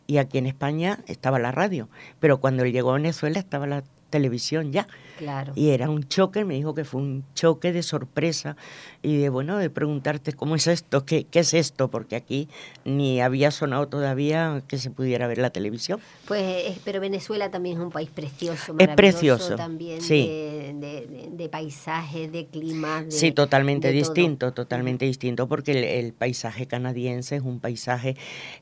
y 0.08 0.18
aquí 0.18 0.38
en 0.38 0.46
España 0.46 1.00
estaba 1.08 1.40
la 1.40 1.52
radio, 1.52 1.90
pero 2.20 2.40
cuando 2.40 2.64
él 2.64 2.72
llegó 2.72 2.92
a 2.92 2.96
Venezuela 2.96 3.40
estaba 3.40 3.68
la 3.68 3.84
televisión 4.10 4.72
ya. 4.72 4.88
Claro. 5.18 5.52
Y 5.56 5.70
era 5.70 5.90
un 5.90 6.04
choque, 6.08 6.46
me 6.46 6.56
dijo 6.56 6.74
que 6.74 6.86
fue 6.86 7.02
un 7.02 7.24
choque 7.36 7.74
de 7.74 7.84
sorpresa 7.84 8.56
y 9.02 9.18
de, 9.18 9.30
bueno, 9.30 9.58
de 9.58 9.70
preguntarte 9.70 10.32
cómo 10.34 10.56
es 10.56 10.68
esto, 10.68 11.06
qué, 11.06 11.26
qué 11.26 11.40
es 11.40 11.54
esto, 11.54 11.90
porque 11.90 12.16
aquí 12.16 12.48
ni 12.86 13.20
había 13.22 13.52
sonado 13.52 13.88
todavía 13.88 14.62
que 14.68 14.78
se 14.78 14.90
pudiera 14.92 15.28
ver 15.28 15.38
la 15.40 15.50
televisión. 15.50 16.00
Pues, 16.28 16.42
eh, 16.42 16.78
pero 16.86 17.00
Venezuela 17.02 17.52
también 17.52 17.78
es 17.78 17.84
un 17.84 17.92
país 17.92 18.10
precioso, 18.10 18.76
Es 18.80 18.88
precioso, 18.90 19.56
también 19.56 20.02
sí. 20.02 20.28
de, 20.28 20.74
de, 20.76 21.08
de- 21.08 21.30
de 21.32 21.50
paisajes, 21.50 22.32
de 22.32 22.46
climas. 22.48 23.06
de- 23.06 23.12
Sí, 23.12 23.32
totalmente 23.32 23.90
todo. 23.90 23.98
distinto, 23.98 24.52
totalmente 24.54 25.06
distinto, 25.06 25.48
porque 25.48 25.72
el, 25.72 25.84
el 25.84 26.14
paisaje 26.14 26.66
canadiense 26.66 27.36
es 27.38 27.42
un 27.42 27.60
paisaje 27.60 28.16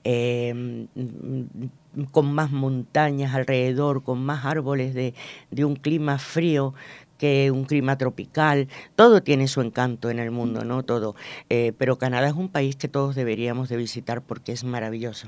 eh, 0.03 0.87
con 2.11 2.33
más 2.33 2.51
montañas 2.51 3.33
alrededor, 3.33 4.03
con 4.03 4.23
más 4.23 4.45
árboles 4.45 4.93
de, 4.93 5.13
de 5.51 5.65
un 5.65 5.75
clima 5.75 6.17
frío 6.17 6.73
que 7.17 7.51
un 7.51 7.65
clima 7.65 7.97
tropical. 7.97 8.67
Todo 8.95 9.23
tiene 9.23 9.47
su 9.47 9.61
encanto 9.61 10.09
en 10.09 10.19
el 10.19 10.31
mundo, 10.31 10.63
¿no? 10.63 10.83
Todo. 10.83 11.15
Eh, 11.49 11.73
pero 11.77 11.97
Canadá 11.97 12.27
es 12.27 12.35
un 12.35 12.49
país 12.49 12.75
que 12.75 12.87
todos 12.87 13.15
deberíamos 13.15 13.69
de 13.69 13.77
visitar 13.77 14.21
porque 14.21 14.51
es 14.51 14.63
maravilloso. 14.63 15.27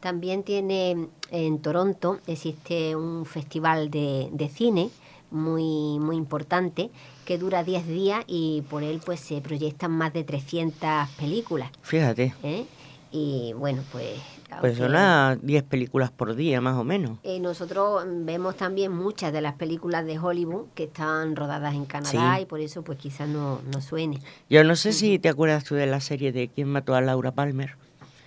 También 0.00 0.44
tiene 0.44 1.08
en 1.30 1.58
Toronto 1.60 2.20
existe 2.26 2.96
un 2.96 3.26
festival 3.26 3.90
de, 3.90 4.28
de 4.32 4.48
cine 4.48 4.88
muy 5.30 5.98
muy 6.00 6.16
importante 6.16 6.90
que 7.26 7.38
dura 7.38 7.62
10 7.62 7.86
días 7.86 8.24
y 8.26 8.62
por 8.70 8.82
él 8.82 9.00
pues 9.04 9.20
se 9.20 9.40
proyectan 9.40 9.92
más 9.92 10.12
de 10.12 10.24
300 10.24 11.08
películas. 11.18 11.70
Fíjate, 11.82 12.34
¿eh? 12.42 12.64
Y 13.12 13.52
bueno, 13.56 13.82
pues... 13.92 14.18
pues 14.60 14.72
aunque- 14.80 14.86
son 14.86 14.96
a 14.96 15.36
10 15.40 15.62
películas 15.62 16.10
por 16.10 16.34
día, 16.34 16.60
más 16.60 16.76
o 16.76 16.84
menos. 16.84 17.18
Eh, 17.22 17.38
nosotros 17.40 18.02
vemos 18.06 18.56
también 18.56 18.92
muchas 18.92 19.32
de 19.32 19.40
las 19.40 19.54
películas 19.54 20.04
de 20.06 20.18
Hollywood 20.18 20.66
que 20.74 20.84
están 20.84 21.36
rodadas 21.36 21.74
en 21.74 21.84
Canadá 21.86 22.36
Sí. 22.36 22.42
y 22.42 22.46
por 22.46 22.60
eso 22.60 22.82
pues 22.82 22.98
quizás 22.98 23.28
no, 23.28 23.60
no 23.72 23.80
suene. 23.80 24.20
Yo 24.48 24.64
no 24.64 24.74
sé 24.76 24.92
si 24.92 25.18
te 25.18 25.28
acuerdas 25.28 25.64
tú 25.64 25.74
de 25.74 25.86
la 25.86 26.00
serie 26.00 26.32
de 26.32 26.48
¿Quién 26.48 26.68
mató 26.68 26.94
a 26.94 27.00
Laura 27.00 27.32
Palmer? 27.32 27.76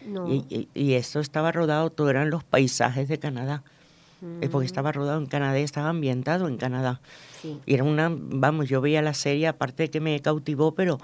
No. 0.07 0.27
Y, 0.31 0.45
y- 0.49 0.67
y 0.73 0.93
esto 0.93 1.19
estaba 1.19 1.51
rodado, 1.51 1.89
todo 1.89 2.09
eran 2.09 2.29
los 2.29 2.43
paisajes 2.43 3.07
de 3.07 3.19
Canadá. 3.19 3.63
Es 4.41 4.49
porque 4.49 4.63
Mm, 4.65 4.67
estaba 4.67 4.91
rodado 4.93 5.19
en 5.19 5.25
Canadá 5.25 5.57
estaba 5.57 5.89
ambientado 5.89 6.47
en 6.47 6.55
Canadá. 6.57 7.01
sí. 7.41 7.59
Y 7.65 7.73
era 7.73 7.83
una, 7.83 8.09
vamos, 8.09 8.69
yo 8.69 8.79
veía 8.79 9.01
la 9.01 9.13
serie, 9.13 9.47
aparte 9.47 9.83
de 9.83 9.89
que 9.89 9.99
me 9.99 10.17
cautivó, 10.21 10.73
pero 10.73 10.97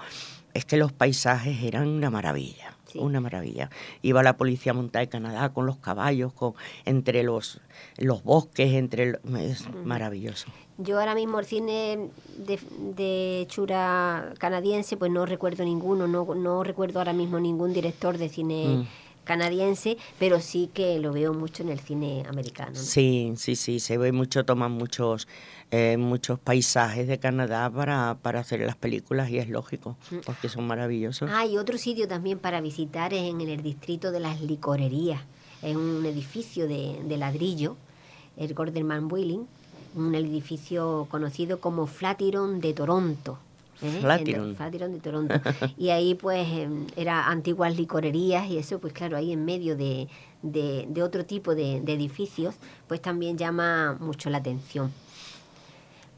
es 0.54 0.64
que 0.64 0.78
los 0.78 0.90
paisajes 0.92 1.62
eran 1.62 1.86
una 1.88 2.08
maravilla, 2.10 2.74
Sí. 2.92 2.98
una 2.98 3.20
maravilla. 3.20 3.70
Iba 4.02 4.22
la 4.22 4.36
policía 4.36 4.72
montada 4.74 5.00
de 5.04 5.08
Canadá 5.08 5.52
con 5.52 5.66
los 5.66 5.76
caballos, 5.78 6.32
con, 6.32 6.54
entre 6.84 7.22
los, 7.22 7.60
los 7.98 8.22
bosques, 8.24 8.72
entre 8.74 9.12
lo- 9.12 9.38
es 9.38 9.66
maravilloso. 9.84 10.48
Yo 10.78 10.98
ahora 10.98 11.14
mismo 11.14 11.38
el 11.38 11.44
cine 11.46 12.08
de, 12.38 12.58
de 12.96 13.40
hechura 13.42 14.32
canadiense, 14.38 14.96
pues 14.96 15.10
no 15.12 15.26
recuerdo 15.26 15.62
ninguno, 15.64 16.08
no, 16.08 16.34
no 16.34 16.64
recuerdo 16.64 17.00
ahora 17.00 17.12
mismo 17.12 17.38
ningún 17.38 17.72
director 17.72 18.16
de 18.18 18.28
cine 18.28 18.66
Mm. 18.66 18.86
Canadiense, 19.30 19.96
pero 20.18 20.40
sí 20.40 20.68
que 20.74 20.98
lo 20.98 21.12
veo 21.12 21.32
mucho 21.32 21.62
en 21.62 21.68
el 21.68 21.78
cine 21.78 22.24
americano. 22.28 22.72
¿no? 22.72 22.80
Sí, 22.80 23.32
sí, 23.36 23.54
sí, 23.54 23.78
se 23.78 23.96
ve 23.96 24.10
mucho, 24.10 24.44
toman 24.44 24.72
muchos, 24.72 25.28
eh, 25.70 25.96
muchos 25.98 26.40
paisajes 26.40 27.06
de 27.06 27.20
Canadá 27.20 27.70
para, 27.70 28.18
para 28.20 28.40
hacer 28.40 28.58
las 28.58 28.74
películas 28.74 29.30
y 29.30 29.38
es 29.38 29.48
lógico, 29.48 29.96
porque 30.26 30.48
son 30.48 30.66
maravillosos. 30.66 31.30
Ah, 31.32 31.46
y 31.46 31.58
otro 31.58 31.78
sitio 31.78 32.08
también 32.08 32.40
para 32.40 32.60
visitar 32.60 33.14
es 33.14 33.22
en 33.30 33.40
el 33.40 33.62
distrito 33.62 34.10
de 34.10 34.18
las 34.18 34.40
licorerías. 34.40 35.22
Es 35.62 35.76
un 35.76 36.04
edificio 36.04 36.66
de, 36.66 37.00
de 37.04 37.16
ladrillo, 37.16 37.76
el 38.36 38.52
Gordon 38.52 39.12
Wheeling, 39.12 39.46
un 39.94 40.14
edificio 40.16 41.06
conocido 41.08 41.60
como 41.60 41.86
Flatiron 41.86 42.60
de 42.60 42.74
Toronto. 42.74 43.38
¿Eh? 43.82 43.98
Flatiron. 44.00 44.50
En- 44.50 44.56
Flatiron 44.56 44.92
de 44.92 45.00
Toronto. 45.00 45.34
y 45.78 45.90
ahí 45.90 46.14
pues 46.14 46.46
em, 46.48 46.86
era 46.96 47.26
antiguas 47.28 47.76
licorerías 47.76 48.48
y 48.50 48.58
eso 48.58 48.78
pues 48.78 48.92
claro, 48.92 49.16
ahí 49.16 49.32
en 49.32 49.44
medio 49.44 49.76
de, 49.76 50.08
de- 50.42 50.86
de 50.88 51.02
otro 51.02 51.24
tipo 51.24 51.54
de, 51.54 51.80
de 51.80 51.92
edificios 51.94 52.54
pues 52.88 53.00
también 53.02 53.36
llama 53.38 53.96
mucho 54.00 54.30
la 54.30 54.38
atención. 54.38 54.92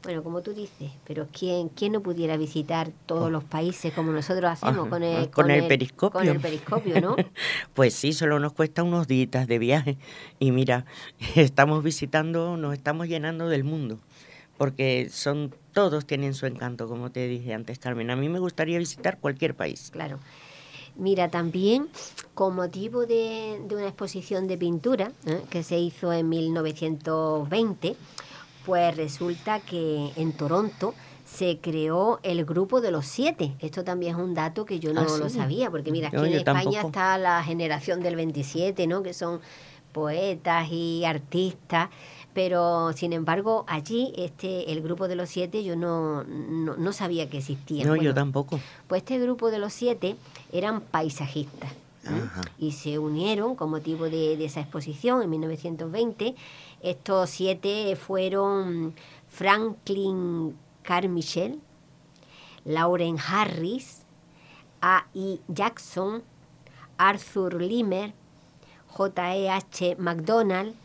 Bueno, 0.03 0.21
como 0.21 0.41
tú 0.41 0.53
dices, 0.53 0.91
pero 1.07 1.27
¿quién, 1.31 1.69
quién 1.69 1.93
no 1.93 2.01
pudiera 2.01 2.35
visitar 2.35 2.91
todos 3.05 3.31
los 3.31 3.41
países 3.45 3.93
como 3.93 4.11
nosotros 4.11 4.51
hacemos. 4.51 4.79
Ajá, 4.81 4.89
con 4.89 5.01
el, 5.03 5.29
con 5.29 5.49
el 5.49 5.65
periscopio. 5.65 6.19
Con 6.19 6.27
el 6.27 6.41
periscopio, 6.41 6.99
¿no? 6.99 7.15
Pues 7.73 7.93
sí, 7.93 8.11
solo 8.11 8.37
nos 8.41 8.51
cuesta 8.51 8.83
unos 8.83 9.07
días 9.07 9.47
de 9.47 9.59
viaje. 9.59 9.97
Y 10.39 10.51
mira, 10.51 10.85
estamos 11.35 11.85
visitando, 11.85 12.57
nos 12.57 12.73
estamos 12.73 13.07
llenando 13.07 13.47
del 13.47 13.63
mundo. 13.63 13.97
Porque 14.57 15.07
son, 15.09 15.55
todos 15.73 16.05
tienen 16.05 16.33
su 16.33 16.45
encanto, 16.45 16.87
como 16.87 17.11
te 17.11 17.27
dije 17.27 17.53
antes, 17.53 17.79
Carmen. 17.79 18.09
A 18.11 18.15
mí 18.15 18.29
me 18.29 18.39
gustaría 18.39 18.77
visitar 18.77 19.17
cualquier 19.19 19.55
país. 19.55 19.89
Claro. 19.91 20.19
Mira, 20.95 21.29
también 21.29 21.87
con 22.35 22.55
motivo 22.55 23.05
de, 23.07 23.59
de 23.67 23.75
una 23.75 23.87
exposición 23.87 24.47
de 24.47 24.57
pintura 24.57 25.11
¿eh? 25.25 25.41
que 25.49 25.63
se 25.63 25.79
hizo 25.79 26.13
en 26.13 26.29
1920, 26.29 27.95
pues 28.65 28.95
resulta 28.95 29.59
que 29.59 30.11
en 30.15 30.33
Toronto 30.33 30.93
se 31.25 31.57
creó 31.59 32.19
el 32.23 32.45
grupo 32.45 32.79
de 32.79 32.91
los 32.91 33.05
siete. 33.07 33.53
Esto 33.59 33.83
también 33.83 34.15
es 34.15 34.21
un 34.21 34.33
dato 34.35 34.65
que 34.65 34.79
yo 34.79 34.93
no 34.93 35.01
Ah, 35.01 35.09
sí. 35.09 35.19
lo 35.19 35.29
sabía, 35.29 35.71
porque 35.71 35.91
mira, 35.91 36.09
aquí 36.09 36.17
en 36.17 36.25
yo 36.31 36.37
España 36.37 36.63
tampoco. 36.63 36.87
está 36.87 37.17
la 37.17 37.43
generación 37.43 38.01
del 38.01 38.15
27, 38.15 38.85
¿no? 38.87 39.01
Que 39.01 39.13
son 39.13 39.41
poetas 39.93 40.67
y 40.71 41.05
artistas, 41.05 41.89
pero 42.33 42.93
sin 42.93 43.13
embargo 43.13 43.63
allí 43.67 44.13
este 44.17 44.71
el 44.71 44.81
grupo 44.81 45.07
de 45.07 45.15
los 45.15 45.29
siete 45.29 45.63
yo 45.63 45.75
no, 45.75 46.23
no, 46.23 46.75
no 46.75 46.93
sabía 46.93 47.29
que 47.29 47.37
existía. 47.37 47.85
No, 47.85 47.95
yo 47.95 48.13
tampoco. 48.13 48.59
pues 48.87 49.01
este 49.03 49.19
grupo 49.19 49.51
de 49.51 49.59
los 49.59 49.73
siete 49.73 50.15
eran 50.51 50.81
paisajistas. 50.81 51.71
Ajá. 52.05 52.41
Y 52.57 52.73
se 52.73 52.99
unieron 52.99 53.55
con 53.55 53.69
motivo 53.69 54.05
de, 54.05 54.35
de 54.35 54.45
esa 54.45 54.59
exposición 54.59 55.21
en 55.21 55.29
1920. 55.29 56.35
Estos 56.81 57.29
siete 57.29 57.95
fueron 57.95 58.93
Franklin 59.29 60.53
Carmichael, 60.81 61.59
Lauren 62.65 63.17
Harris, 63.17 64.01
A.I. 64.81 65.39
Jackson, 65.47 66.23
Arthur 66.97 67.61
Limer, 67.61 68.13
J.E.H. 68.87 69.95
MacDonald 69.97 70.75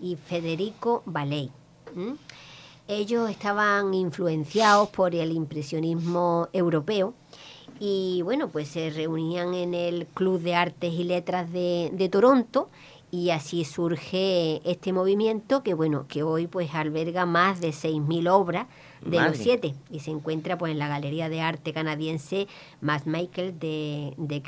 y 0.00 0.16
Federico 0.16 1.02
Ballet. 1.06 1.50
¿m? 1.94 2.16
Ellos 2.88 3.30
estaban 3.30 3.94
influenciados 3.94 4.88
por 4.88 5.14
el 5.14 5.32
impresionismo 5.32 6.48
europeo 6.52 7.14
y 7.78 8.20
bueno, 8.22 8.48
pues 8.48 8.68
se 8.68 8.90
reunían 8.90 9.54
en 9.54 9.74
el 9.74 10.06
Club 10.06 10.40
de 10.40 10.54
Artes 10.54 10.92
y 10.92 11.04
Letras 11.04 11.52
de, 11.52 11.90
de 11.92 12.08
Toronto 12.08 12.68
y 13.10 13.30
así 13.30 13.64
surge 13.64 14.60
este 14.70 14.92
movimiento 14.92 15.62
que 15.62 15.74
bueno, 15.74 16.06
que 16.08 16.22
hoy 16.22 16.46
pues 16.46 16.74
alberga 16.74 17.26
más 17.26 17.60
de 17.60 17.70
6.000 17.70 18.30
obras 18.30 18.66
de 19.04 19.16
Madre. 19.16 19.30
los 19.30 19.38
siete 19.38 19.74
y 19.90 20.00
se 20.00 20.10
encuentra 20.10 20.58
pues 20.58 20.72
en 20.72 20.78
la 20.78 20.88
Galería 20.88 21.28
de 21.28 21.40
Arte 21.40 21.72
Canadiense 21.72 22.46
Matt 22.80 23.06
Michael 23.06 23.58
de, 23.58 24.14
de 24.16 24.42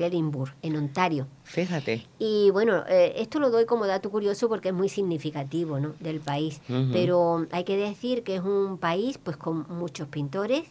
en 0.62 0.76
Ontario. 0.76 1.26
Fíjate. 1.44 2.06
Y 2.18 2.50
bueno, 2.50 2.84
eh, 2.88 3.14
esto 3.16 3.40
lo 3.40 3.50
doy 3.50 3.64
como 3.66 3.86
dato 3.86 4.10
curioso 4.10 4.48
porque 4.48 4.68
es 4.68 4.74
muy 4.74 4.88
significativo 4.88 5.80
¿no? 5.80 5.94
del 6.00 6.20
país. 6.20 6.60
Pero 6.92 7.46
hay 7.50 7.64
que 7.64 7.76
decir 7.76 8.22
que 8.24 8.36
es 8.36 8.42
un 8.42 8.78
país 8.78 9.18
pues 9.18 9.36
con 9.36 9.66
muchos 9.68 10.08
pintores, 10.08 10.64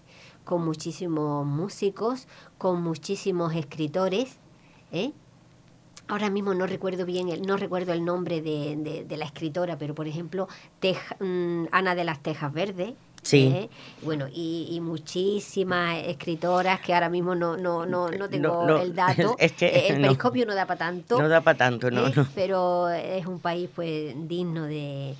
con 0.43 0.63
muchísimos 0.65 1.45
músicos, 1.45 2.27
con 2.57 2.81
muchísimos 2.81 3.55
escritores. 3.55 4.37
¿eh? 4.91 5.11
Ahora 6.07 6.29
mismo 6.29 6.53
no 6.53 6.67
recuerdo 6.67 7.05
bien, 7.05 7.29
el, 7.29 7.43
no 7.43 7.55
recuerdo 7.57 7.93
el 7.93 8.03
nombre 8.03 8.41
de, 8.41 8.75
de- 8.75 9.05
de 9.05 9.17
la 9.17 9.25
escritora, 9.25 9.77
pero 9.77 9.95
por 9.95 10.07
ejemplo, 10.07 10.47
Tej- 10.81 10.97
mm, 11.19 11.67
Ana 11.71 11.95
de 11.95 12.03
las 12.03 12.21
Tejas 12.21 12.51
Verdes. 12.51 12.93
Sí. 13.23 13.51
¿eh? 13.53 13.69
Bueno, 14.01 14.27
y, 14.33 14.67
y 14.71 14.79
muchísimas 14.81 15.97
escritoras 16.07 16.79
que 16.81 16.93
ahora 16.93 17.09
mismo 17.09 17.35
no, 17.35 17.55
no, 17.57 17.85
no, 17.85 18.09
no 18.09 18.29
tengo 18.29 18.47
No, 18.47 18.65
no, 18.67 18.77
el 18.81 18.95
dato. 18.95 19.35
es 19.39 19.51
que 19.53 19.67
Eh, 19.67 19.87
el 19.89 20.01
periscopio 20.01 20.45
no 20.45 20.55
da 20.55 20.65
para 20.65 20.79
tanto. 20.79 21.21
No 21.21 21.29
da 21.29 21.41
para 21.41 21.57
tanto, 21.57 21.91
no, 21.91 22.07
¿eh? 22.07 22.13
no. 22.15 22.27
Pero 22.33 22.89
es 22.89 23.25
un 23.27 23.39
país 23.39 23.69
pues 23.75 24.15
digno 24.27 24.63
de, 24.65 25.13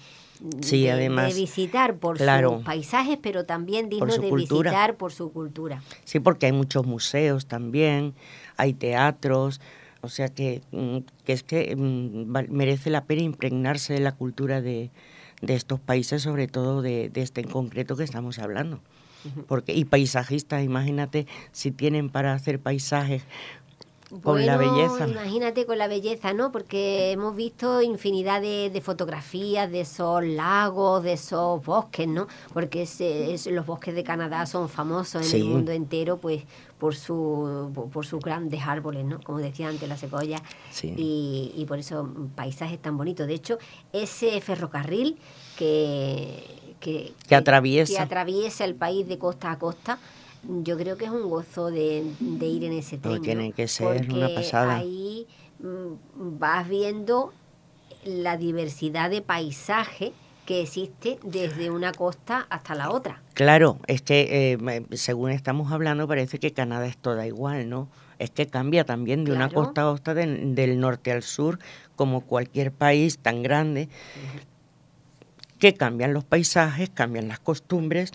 Sí, 0.62 0.82
de- 0.84 0.92
además, 0.92 1.34
de 1.36 1.40
visitar 1.40 1.96
por 1.98 2.18
claro. 2.18 2.56
sus 2.56 2.64
paisajes, 2.66 3.20
pero 3.22 3.46
también 3.46 3.90
digno 3.90 4.08
de 4.18 4.30
cultura. 4.30 4.72
visitar 4.72 4.96
por 4.96 5.12
su 5.14 5.32
cultura. 5.32 5.84
Sí, 6.04 6.20
porque 6.20 6.48
hay 6.48 6.52
muchos 6.52 6.88
museos 6.88 7.46
también, 7.46 8.16
hay 8.58 8.74
teatros, 8.74 9.62
o 10.02 10.10
sea 10.10 10.30
que, 10.30 10.64
mm, 10.72 10.98
que 11.26 11.34
es 11.34 11.44
que 11.44 11.76
mm, 11.76 12.26
merece 12.52 12.90
la 12.90 13.04
pena 13.06 13.22
impregnarse 13.22 13.94
de 13.94 14.00
la 14.00 14.14
cultura 14.14 14.62
de, 14.62 14.90
de 15.42 15.56
estos 15.56 15.80
países, 15.80 16.22
sobre 16.22 16.48
todo 16.48 16.82
de, 16.82 17.10
de 17.10 17.22
este 17.22 17.42
en 17.42 17.50
concreto 17.50 17.96
que 17.96 18.04
estamos 18.04 18.40
hablando. 18.40 18.80
Porque, 19.48 19.74
y 19.74 19.86
paisajistas, 19.86 20.64
imagínate 20.64 21.28
si 21.52 21.72
tienen 21.72 22.10
para 22.10 22.34
hacer 22.34 22.60
paisajes 22.60 23.24
Con 24.24 24.46
la 24.46 24.58
belleza. 24.58 25.08
Imagínate 25.08 25.66
con 25.66 25.78
la 25.78 25.88
belleza, 25.88 26.34
¿no? 26.34 26.52
Porque 26.52 27.12
hemos 27.12 27.36
visto 27.36 27.82
infinidad 27.82 28.42
de, 28.42 28.70
de 28.70 28.82
fotografías 28.82 29.72
de 29.72 29.82
esos 29.82 30.24
lagos, 30.24 31.04
de 31.04 31.14
esos 31.14 31.64
bosques, 31.64 32.08
¿no? 32.08 32.28
Porque 32.54 32.82
ese- 32.84 33.34
es- 33.34 33.48
los 33.48 33.66
bosques 33.66 33.96
de 33.96 34.04
Canadá 34.04 34.46
son 34.46 34.68
famosos 34.70 35.22
en 35.24 35.28
Sí. 35.30 35.38
el 35.38 35.46
mundo 35.46 35.72
entero, 35.72 36.18
pues 36.18 36.44
por 36.78 36.96
su 36.96 37.70
por, 37.76 37.90
por 37.90 38.06
sus 38.06 38.20
grandes 38.20 38.62
árboles, 38.66 39.06
¿no? 39.06 39.20
Como 39.22 39.38
decía 39.38 39.68
antes 39.70 39.88
la 39.88 39.98
secoya. 39.98 40.42
Sí. 40.72 40.94
Y, 40.98 41.54
y 41.56 41.66
por 41.66 41.78
eso 41.80 42.10
paisajes 42.36 42.82
tan 42.82 42.98
bonitos. 42.98 43.28
De 43.28 43.36
hecho, 43.36 43.60
ese 43.94 44.42
ferrocarril 44.42 45.18
que 45.58 46.44
que, 46.80 47.14
Que 47.28 47.36
atraviesa. 47.36 47.94
que 47.94 48.00
atraviesa 48.00 48.66
el 48.66 48.74
país 48.74 49.08
de 49.08 49.20
costa 49.20 49.52
a 49.52 49.60
costa. 49.60 50.00
Yo 50.48 50.78
creo 50.78 50.98
que 50.98 51.06
es 51.06 51.12
un 51.12 51.30
gozo 51.30 51.70
de, 51.70 52.04
de 52.20 52.46
ir 52.48 52.64
en 52.64 52.74
ese 52.74 52.98
tren. 52.98 53.16
¿no? 53.16 53.22
tiene 53.22 53.54
que 53.54 53.68
ser 53.68 54.10
una 54.10 54.28
Porque 54.28 54.34
pasada. 54.36 54.78
Ahí 54.78 55.28
mm, 55.60 56.40
vas 56.40 56.68
viendo 56.68 57.34
la 58.04 58.38
diversidad 58.38 59.10
de 59.10 59.22
paisaje 59.22 60.14
que 60.46 60.62
existe 60.62 61.20
desde 61.24 61.70
una 61.70 61.92
costa 61.92 62.48
hasta 62.50 62.74
la 62.74 62.90
otra. 62.92 63.22
Claro, 63.36 63.78
es 63.88 64.02
que 64.02 64.58
eh, 64.60 64.86
según 64.94 65.30
estamos 65.32 65.72
hablando 65.72 66.08
parece 66.08 66.40
que 66.40 66.52
Canadá 66.52 66.88
es 66.88 66.98
toda 66.98 67.28
igual, 67.28 67.70
¿no? 67.70 67.88
Es 68.18 68.32
que 68.32 68.48
cambia 68.48 68.84
también 68.84 69.24
de 69.24 69.32
una 69.32 69.50
costa 69.50 69.82
a 69.84 69.92
otra 69.92 70.14
del- 70.14 70.54
del 70.56 70.80
norte 70.80 71.12
al 71.12 71.24
sur, 71.24 71.60
como 71.96 72.22
cualquier 72.22 72.72
país 72.72 73.18
tan 73.20 73.42
grande, 73.44 73.88
que 75.60 75.74
cambian 75.74 76.14
los 76.14 76.24
paisajes, 76.24 76.90
cambian 76.90 77.28
las 77.28 77.40
costumbres, 77.40 78.12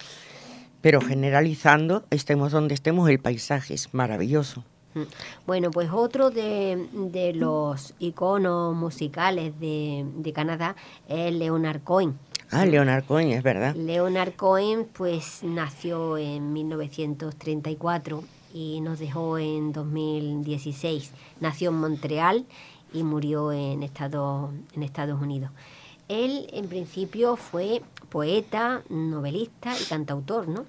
pero 0.80 1.00
generalizando, 1.00 2.04
estemos 2.10 2.52
donde 2.52 2.74
estemos, 2.74 3.08
el 3.08 3.18
paisaje 3.18 3.74
es 3.74 3.92
maravilloso. 3.94 4.64
Mm. 4.94 5.02
Bueno, 5.46 5.70
pues 5.70 5.90
otro 5.92 6.30
de, 6.30 6.88
de 6.92 7.34
los 7.34 7.94
iconos 7.98 8.74
musicales 8.74 9.58
de, 9.60 10.06
de 10.16 10.32
Canadá 10.32 10.76
es 11.08 11.32
Leonard 11.32 11.82
Cohen. 11.82 12.18
Ah, 12.50 12.64
Leonard 12.64 13.04
Cohen, 13.04 13.30
es 13.30 13.42
verdad. 13.42 13.74
Leonard 13.74 14.34
Cohen 14.34 14.86
pues 14.92 15.40
nació 15.42 16.16
en 16.16 16.52
1934 16.52 18.24
y 18.54 18.80
nos 18.80 18.98
dejó 18.98 19.38
en 19.38 19.72
2016. 19.72 21.12
Nació 21.40 21.70
en 21.70 21.76
Montreal 21.76 22.46
y 22.92 23.02
murió 23.02 23.52
en 23.52 23.82
Estados, 23.82 24.50
en 24.74 24.82
Estados 24.82 25.20
Unidos. 25.20 25.50
Él 26.08 26.48
en 26.52 26.68
principio 26.68 27.36
fue 27.36 27.82
poeta, 28.08 28.82
novelista 28.88 29.74
y 29.80 29.84
cantautor, 29.84 30.48
¿no? 30.48 30.64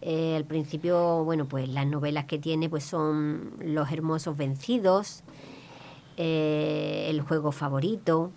Eh, 0.00 0.36
al 0.36 0.44
principio, 0.44 1.24
bueno, 1.24 1.46
pues 1.46 1.68
las 1.68 1.86
novelas 1.86 2.26
que 2.26 2.38
tiene 2.38 2.68
pues 2.68 2.84
son 2.84 3.52
Los 3.60 3.90
Hermosos 3.90 4.36
Vencidos, 4.36 5.22
eh, 6.16 7.06
El 7.10 7.20
Juego 7.20 7.52
Favorito, 7.52 8.30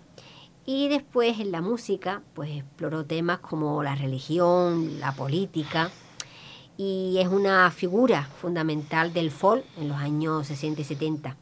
y 0.66 0.88
después 0.88 1.40
en 1.40 1.50
la 1.52 1.60
música, 1.60 2.22
pues 2.34 2.50
exploró 2.58 3.04
temas 3.04 3.38
como 3.38 3.82
la 3.82 3.94
religión, 3.94 5.00
la 5.00 5.12
política, 5.12 5.90
y 6.76 7.18
es 7.18 7.28
una 7.28 7.70
figura 7.70 8.28
fundamental 8.40 9.12
del 9.12 9.30
folk 9.30 9.64
en 9.76 9.88
los 9.88 9.96
años 9.98 10.46
60 10.46 10.80
y 10.80 10.84
70. 10.84 11.36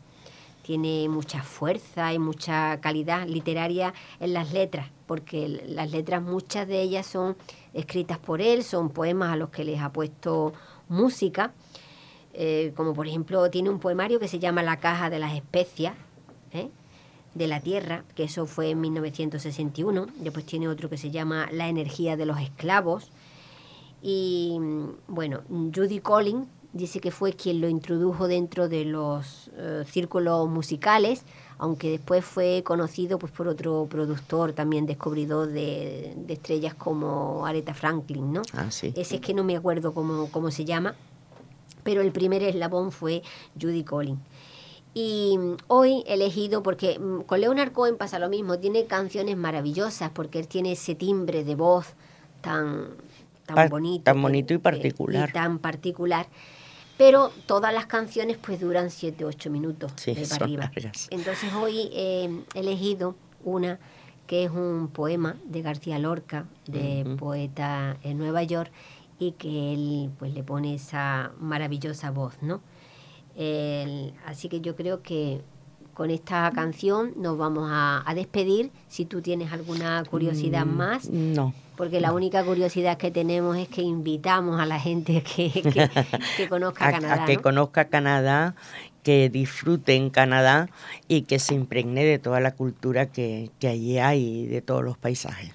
Tiene 0.62 1.08
mucha 1.08 1.42
fuerza 1.42 2.12
y 2.12 2.18
mucha 2.18 2.80
calidad 2.80 3.26
literaria 3.26 3.92
en 4.20 4.32
las 4.32 4.52
letras, 4.52 4.88
porque 5.10 5.48
las 5.66 5.90
letras, 5.90 6.22
muchas 6.22 6.68
de 6.68 6.80
ellas 6.80 7.04
son 7.04 7.36
escritas 7.74 8.16
por 8.16 8.40
él, 8.40 8.62
son 8.62 8.90
poemas 8.90 9.32
a 9.32 9.36
los 9.36 9.50
que 9.50 9.64
les 9.64 9.80
ha 9.80 9.92
puesto 9.92 10.52
música, 10.88 11.52
eh, 12.32 12.72
como 12.76 12.94
por 12.94 13.08
ejemplo 13.08 13.50
tiene 13.50 13.70
un 13.70 13.80
poemario 13.80 14.20
que 14.20 14.28
se 14.28 14.38
llama 14.38 14.62
La 14.62 14.78
caja 14.78 15.10
de 15.10 15.18
las 15.18 15.34
especias, 15.34 15.94
¿eh? 16.52 16.68
de 17.34 17.48
la 17.48 17.58
Tierra, 17.58 18.04
que 18.14 18.22
eso 18.22 18.46
fue 18.46 18.70
en 18.70 18.82
1961. 18.82 20.06
Después 20.20 20.46
tiene 20.46 20.68
otro 20.68 20.88
que 20.88 20.96
se 20.96 21.10
llama 21.10 21.48
La 21.50 21.66
energía 21.66 22.16
de 22.16 22.26
los 22.26 22.38
esclavos. 22.38 23.10
Y 24.00 24.58
mm, 24.60 24.90
bueno, 25.08 25.40
Judy 25.48 25.98
Collins 25.98 26.46
dice 26.72 27.00
que 27.00 27.10
fue 27.10 27.32
quien 27.32 27.60
lo 27.60 27.68
introdujo 27.68 28.28
dentro 28.28 28.68
de 28.68 28.84
los 28.84 29.50
eh, 29.56 29.82
círculos 29.90 30.48
musicales, 30.48 31.24
aunque 31.60 31.90
después 31.90 32.24
fue 32.24 32.62
conocido 32.64 33.18
pues, 33.18 33.30
por 33.32 33.46
otro 33.46 33.86
productor 33.88 34.54
también 34.54 34.86
descubridor 34.86 35.46
de, 35.48 36.14
de 36.16 36.32
estrellas 36.32 36.72
como 36.74 37.44
Aretha 37.46 37.74
Franklin, 37.74 38.32
¿no? 38.32 38.42
Ah, 38.54 38.70
sí. 38.70 38.94
Ese 38.96 39.16
es 39.16 39.20
que 39.20 39.34
no 39.34 39.44
me 39.44 39.56
acuerdo 39.56 39.92
cómo, 39.92 40.30
cómo 40.32 40.50
se 40.50 40.64
llama, 40.64 40.94
pero 41.82 42.00
el 42.00 42.12
primer 42.12 42.42
eslabón 42.42 42.92
fue 42.92 43.22
Judy 43.60 43.84
Collins. 43.84 44.20
Y 44.94 45.36
mm, 45.38 45.56
hoy 45.68 46.02
he 46.06 46.14
elegido, 46.14 46.62
porque 46.62 46.98
mm, 46.98 47.20
con 47.22 47.40
Leonard 47.40 47.72
Cohen 47.72 47.98
pasa 47.98 48.18
lo 48.18 48.30
mismo, 48.30 48.58
tiene 48.58 48.86
canciones 48.86 49.36
maravillosas, 49.36 50.10
porque 50.10 50.38
él 50.38 50.48
tiene 50.48 50.72
ese 50.72 50.94
timbre 50.94 51.44
de 51.44 51.54
voz 51.56 51.88
tan, 52.40 52.88
tan 53.44 53.68
bonito. 53.68 54.04
tan 54.04 54.20
bonito 54.22 54.54
y 54.54 54.56
que- 54.56 54.62
particular. 54.62 55.28
y 55.28 55.32
tan 55.32 55.58
particular. 55.58 56.26
Pero 57.00 57.30
todas 57.46 57.72
las 57.72 57.86
canciones 57.86 58.36
pues 58.36 58.60
duran 58.60 58.90
7 58.90 59.24
8 59.24 59.48
minutos 59.48 59.90
Sí, 59.96 60.12
de 60.12 60.26
para 60.26 60.44
arriba. 60.44 60.64
largas. 60.74 61.08
Entonces 61.10 61.50
hoy 61.54 61.88
eh, 61.94 62.42
he 62.54 62.60
elegido 62.60 63.16
una 63.42 63.78
que 64.26 64.44
es 64.44 64.50
un 64.50 64.88
poema 64.92 65.36
de 65.46 65.62
García 65.62 65.98
Lorca, 65.98 66.44
de 66.66 67.16
poeta 67.18 67.96
en 68.02 68.18
Nueva 68.18 68.42
York, 68.42 68.70
y 69.18 69.32
que 69.32 69.72
él 69.72 70.10
pues 70.18 70.34
le 70.34 70.42
pone 70.42 70.74
esa 70.74 71.32
maravillosa 71.40 72.10
voz, 72.10 72.34
¿no? 72.42 72.60
El- 73.34 74.12
así 74.26 74.50
que 74.50 74.60
yo 74.60 74.76
creo 74.76 75.02
que 75.02 75.40
con 76.00 76.10
esta 76.10 76.50
canción 76.54 77.12
nos 77.16 77.36
vamos 77.36 77.68
a, 77.70 78.02
a 78.08 78.14
despedir. 78.14 78.70
Si 78.88 79.04
tú 79.04 79.20
tienes 79.20 79.52
alguna 79.52 80.02
curiosidad 80.10 80.64
Mm, 80.64 80.74
más, 80.74 81.10
No. 81.10 81.52
porque 81.76 82.00
la 82.00 82.14
única 82.14 82.42
curiosidad 82.42 82.96
que 82.96 83.10
tenemos 83.10 83.58
es 83.58 83.68
que 83.68 83.82
invitamos 83.82 84.58
a 84.58 84.64
la 84.64 84.80
gente 84.80 85.22
que, 85.36 85.50
que, 85.60 85.90
que 86.38 86.48
conozca 86.48 86.88
a, 86.88 86.92
Canadá. 86.92 87.22
a 87.24 87.26
que 87.26 87.36
¿no? 87.36 87.42
conozca 87.42 87.84
Canadá, 87.90 88.54
que 89.02 89.28
disfrute 89.28 89.94
en 89.94 90.08
Canadá 90.08 90.70
y 91.06 91.22
que 91.24 91.38
se 91.38 91.52
impregne 91.52 92.02
de 92.02 92.18
toda 92.18 92.40
la 92.40 92.54
cultura 92.54 93.04
que, 93.04 93.50
que 93.58 93.68
allí 93.68 93.98
hay 93.98 94.44
y 94.44 94.46
de 94.46 94.62
todos 94.62 94.82
los 94.82 94.96
paisajes. 94.96 95.52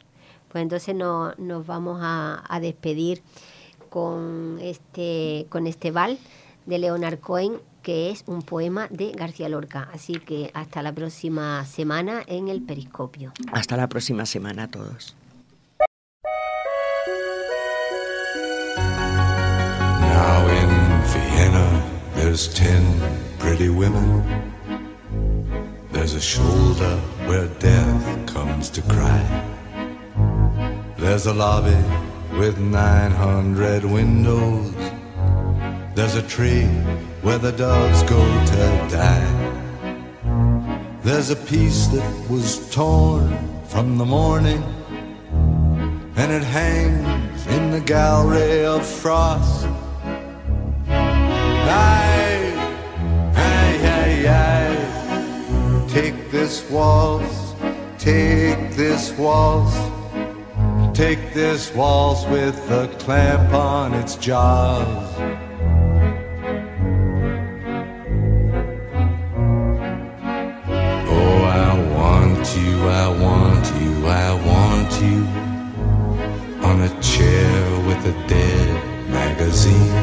Pues 0.49 0.61
entonces 0.61 0.93
no- 0.93 1.33
nos 1.39 1.65
vamos 1.65 2.01
a, 2.03 2.43
a 2.47 2.59
despedir 2.59 3.23
con 3.89 4.59
este, 4.61 5.47
con 5.49 5.65
este 5.65 5.89
bal 5.89 6.19
de 6.67 6.77
Leonard 6.77 7.19
Cohen, 7.19 7.53
que 7.85 8.09
es 8.09 8.23
un 8.25 8.41
poema 8.41 8.87
de 8.89 9.11
García 9.11 9.47
Lorca. 9.47 9.87
Así 9.93 10.15
que 10.15 10.49
hasta 10.55 10.81
la 10.81 10.91
próxima 10.91 11.63
semana 11.65 12.23
en 12.25 12.47
el 12.47 12.63
Periscopio. 12.63 13.31
Hasta 13.53 13.77
la 13.77 13.87
próxima 13.87 14.25
semana 14.25 14.63
a 14.63 14.67
todos. 14.67 15.15
Now 20.01 20.47
in 20.49 20.69
Vienna, 21.13 21.83
there's 22.15 22.51
ten 22.51 22.81
pretty 23.37 23.69
women. 23.69 24.23
There's 25.91 26.15
a 26.15 26.19
shoulder 26.19 26.97
where 27.27 27.47
death 27.59 28.25
comes 28.25 28.71
to 28.71 28.81
cry. 28.81 29.21
There's 30.97 31.27
a 31.27 31.33
lobby 31.35 31.77
with 32.39 32.57
900 32.57 33.85
windows. 33.85 34.94
There's 35.95 36.15
a 36.15 36.21
tree 36.23 36.65
where 37.21 37.37
the 37.37 37.53
dogs 37.53 38.03
go 38.03 38.19
to 38.19 38.87
die. 38.91 39.31
There's 41.03 41.29
a 41.29 41.37
piece 41.37 41.87
that 41.87 42.29
was 42.29 42.69
torn 42.69 43.33
from 43.69 43.97
the 43.97 44.03
morning 44.03 44.61
and 46.17 46.33
it 46.33 46.43
hangs 46.43 47.47
in 47.47 47.71
the 47.71 47.79
gallery 47.79 48.65
of 48.65 48.85
frost. 48.85 49.67
Aye, 50.89 52.53
aye, 53.37 53.79
aye, 53.97 54.27
aye. 54.27 55.87
Take 55.87 56.29
this 56.29 56.69
waltz, 56.69 57.53
take 57.97 58.75
this 58.75 59.13
waltz, 59.17 59.77
take 60.93 61.33
this 61.33 61.73
waltz 61.73 62.25
with 62.25 62.57
a 62.69 62.93
clamp 62.99 63.53
on 63.53 63.93
its 63.93 64.17
jaws. 64.17 65.14
A 76.85 77.01
chair 77.01 77.79
with 77.87 78.01
a 78.05 78.27
dead 78.27 78.69
magazine. 79.09 79.97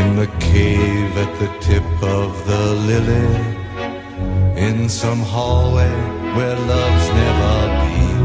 In 0.00 0.08
the 0.16 0.26
cave 0.52 1.10
at 1.24 1.32
the 1.40 1.50
tip 1.66 1.88
of 2.02 2.30
the 2.46 2.64
lily. 2.90 3.32
In 4.66 4.88
some 4.90 5.20
hallway 5.20 5.96
where 6.36 6.56
love's 6.72 7.08
never 7.22 7.56
been. 7.82 8.24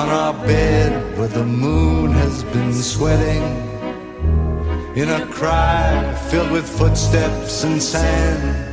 On 0.00 0.08
our 0.08 0.34
bed 0.46 1.18
where 1.18 1.28
the 1.28 1.44
moon 1.44 2.12
has 2.12 2.44
been 2.44 2.72
sweating. 2.72 3.44
In 4.96 5.08
a 5.10 5.26
cry 5.26 6.14
filled 6.30 6.52
with 6.52 6.66
footsteps 6.66 7.64
and 7.64 7.82
sand. 7.82 8.71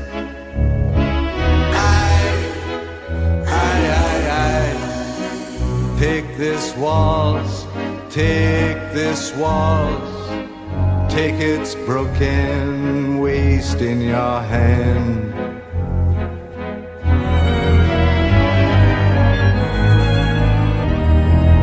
Take 6.00 6.38
this 6.38 6.74
waltz, 6.78 7.64
take 8.10 8.80
this 8.94 9.36
waltz, 9.36 11.14
take 11.14 11.36
its 11.36 11.76
broken 11.76 13.20
waist 13.20 13.82
in 13.82 14.00
your 14.00 14.40
hand. 14.40 15.34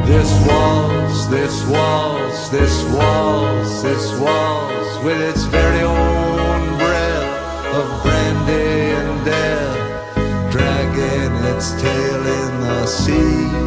This 0.06 0.30
waltz, 0.46 1.26
this 1.28 1.66
waltz, 1.70 2.50
this 2.50 2.84
waltz, 2.92 3.80
this 3.80 4.20
waltz, 4.20 5.02
with 5.02 5.20
its 5.30 5.44
very 5.44 5.80
own 5.80 6.76
breath 6.76 7.74
of 7.74 8.02
brandy 8.02 8.92
and 9.00 9.24
death, 9.24 10.52
dragging 10.52 11.32
its 11.54 11.72
tail 11.80 12.26
in 12.26 12.60
the 12.60 12.86
sea. 12.86 13.65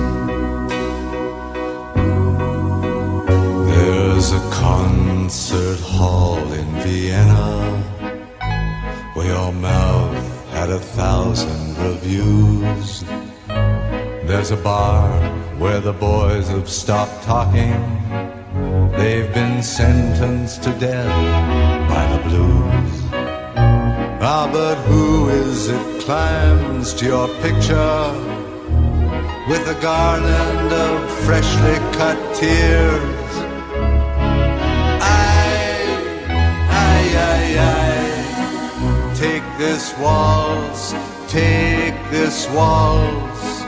Concert 5.30 5.80
hall 5.82 6.42
in 6.54 6.66
Vienna 6.82 7.84
where 9.14 9.28
your 9.28 9.54
mouth 9.54 10.50
had 10.50 10.72
a 10.72 10.80
thousand 10.80 11.78
reviews. 11.78 13.04
There's 14.28 14.50
a 14.50 14.58
bar 14.58 15.08
where 15.60 15.82
the 15.82 15.94
boys 15.94 16.48
have 16.48 16.68
stopped 16.68 17.22
talking. 17.26 17.78
They've 18.98 19.32
been 19.32 19.62
sentenced 19.62 20.64
to 20.64 20.72
death 20.80 21.16
by 21.94 22.04
the 22.14 22.22
blues. 22.28 22.94
Ah, 24.32 24.50
but 24.52 24.78
who 24.88 25.30
is 25.30 25.68
it 25.68 26.02
climbs 26.02 26.92
to 26.96 27.06
your 27.06 27.28
picture 27.44 28.02
with 29.48 29.64
a 29.76 29.78
garland 29.80 30.74
of 30.74 31.12
freshly 31.24 31.78
cut 32.00 32.18
tears? 32.36 33.19
Take 39.20 39.44
this 39.58 39.94
waltz, 39.98 40.94
take 41.28 42.00
this 42.10 42.48
waltz. 42.52 43.60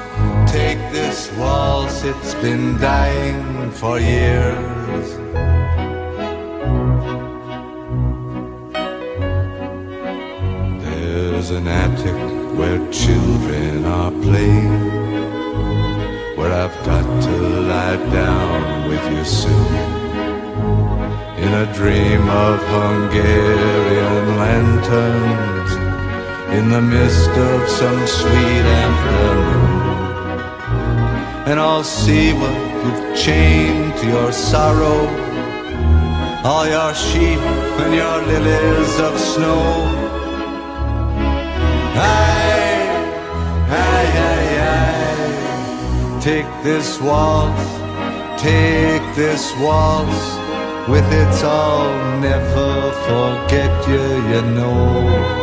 Take 0.49 0.79
this 0.91 1.29
waltz, 1.37 2.03
it's 2.03 2.33
been 2.35 2.77
dying 2.77 3.71
for 3.71 3.99
years. 3.99 5.07
There's 10.83 11.49
an 11.51 11.67
attic 11.67 12.19
where 12.57 12.79
children 12.91 13.83
are 13.85 14.11
playing, 14.11 14.75
where 16.37 16.53
I've 16.63 16.77
got 16.85 17.05
to 17.27 17.35
lie 17.71 17.97
In 21.51 21.57
a 21.57 21.73
dream 21.73 22.29
of 22.29 22.59
Hungarian 22.63 24.37
lanterns, 24.37 25.71
in 26.57 26.69
the 26.69 26.81
mist 26.81 27.29
of 27.29 27.67
some 27.67 28.07
sweet 28.07 28.65
afternoon 28.83 29.81
and 31.45 31.59
I'll 31.59 31.83
see 31.83 32.31
what 32.31 32.55
you've 32.85 33.17
chained 33.17 33.97
to 33.97 34.07
your 34.07 34.31
sorrow. 34.31 35.01
All 36.45 36.65
your 36.65 36.93
sheep 36.93 37.41
and 37.83 37.93
your 37.95 38.17
lilies 38.31 38.99
of 39.01 39.19
snow. 39.19 39.61
Aye, 41.97 42.87
aye, 43.67 44.11
aye, 44.29 44.55
aye. 44.71 46.21
Take 46.21 46.47
this 46.63 47.01
waltz, 47.01 48.41
take 48.41 49.03
this 49.17 49.53
waltz. 49.59 50.40
With 50.89 51.05
its 51.13 51.43
I'll 51.43 52.19
never 52.19 52.91
forget 53.05 53.87
you, 53.87 54.03
you 54.31 54.41
know. 54.57 55.41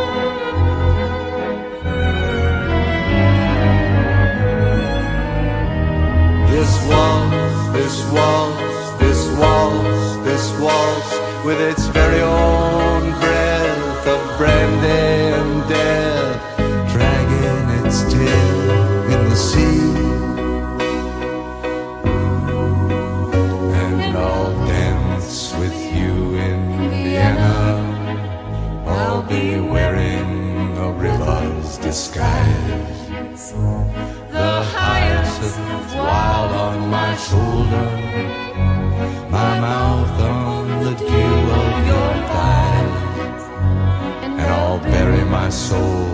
This 6.51 6.71
waltz, 6.89 7.71
this 7.71 8.11
waltz, 8.11 8.99
this 8.99 9.21
waltz, 9.39 10.17
this 10.27 10.59
waltz, 10.59 11.45
with 11.45 11.61
its 11.61 11.87
very 11.87 12.21
own 12.21 13.11
breath 13.21 14.07
of 14.07 14.37
brandy 14.37 15.18
hyacinth 35.39 35.95
wild 35.95 36.51
on 36.51 36.89
my 36.89 37.15
shoulder, 37.15 37.85
my 39.29 39.59
mouth 39.59 40.19
on 40.21 40.83
the 40.83 40.91
dew 40.95 41.37
of 41.61 41.87
your 41.87 42.11
thighs, 42.31 43.43
and 44.23 44.41
I'll 44.41 44.79
bury 44.79 45.23
my 45.25 45.49
soul 45.49 46.07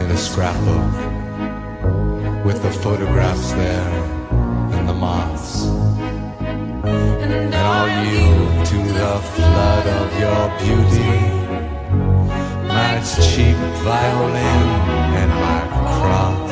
in 0.00 0.10
a 0.10 0.16
scrapbook 0.16 0.94
with 2.44 2.62
the 2.62 2.70
photographs 2.70 3.52
there 3.52 3.92
and 4.74 4.88
the 4.88 4.94
moths. 4.94 5.66
And 6.84 7.54
I'll 7.54 7.88
yield 8.04 8.66
to 8.66 8.76
the 8.76 9.18
flood 9.34 9.86
of 9.86 10.08
your 10.20 10.42
beauty, 10.62 11.18
my 12.68 13.00
cheap 13.30 13.56
violin 13.82 14.62
and 15.20 15.30
my 15.30 15.60
cross. 16.00 16.51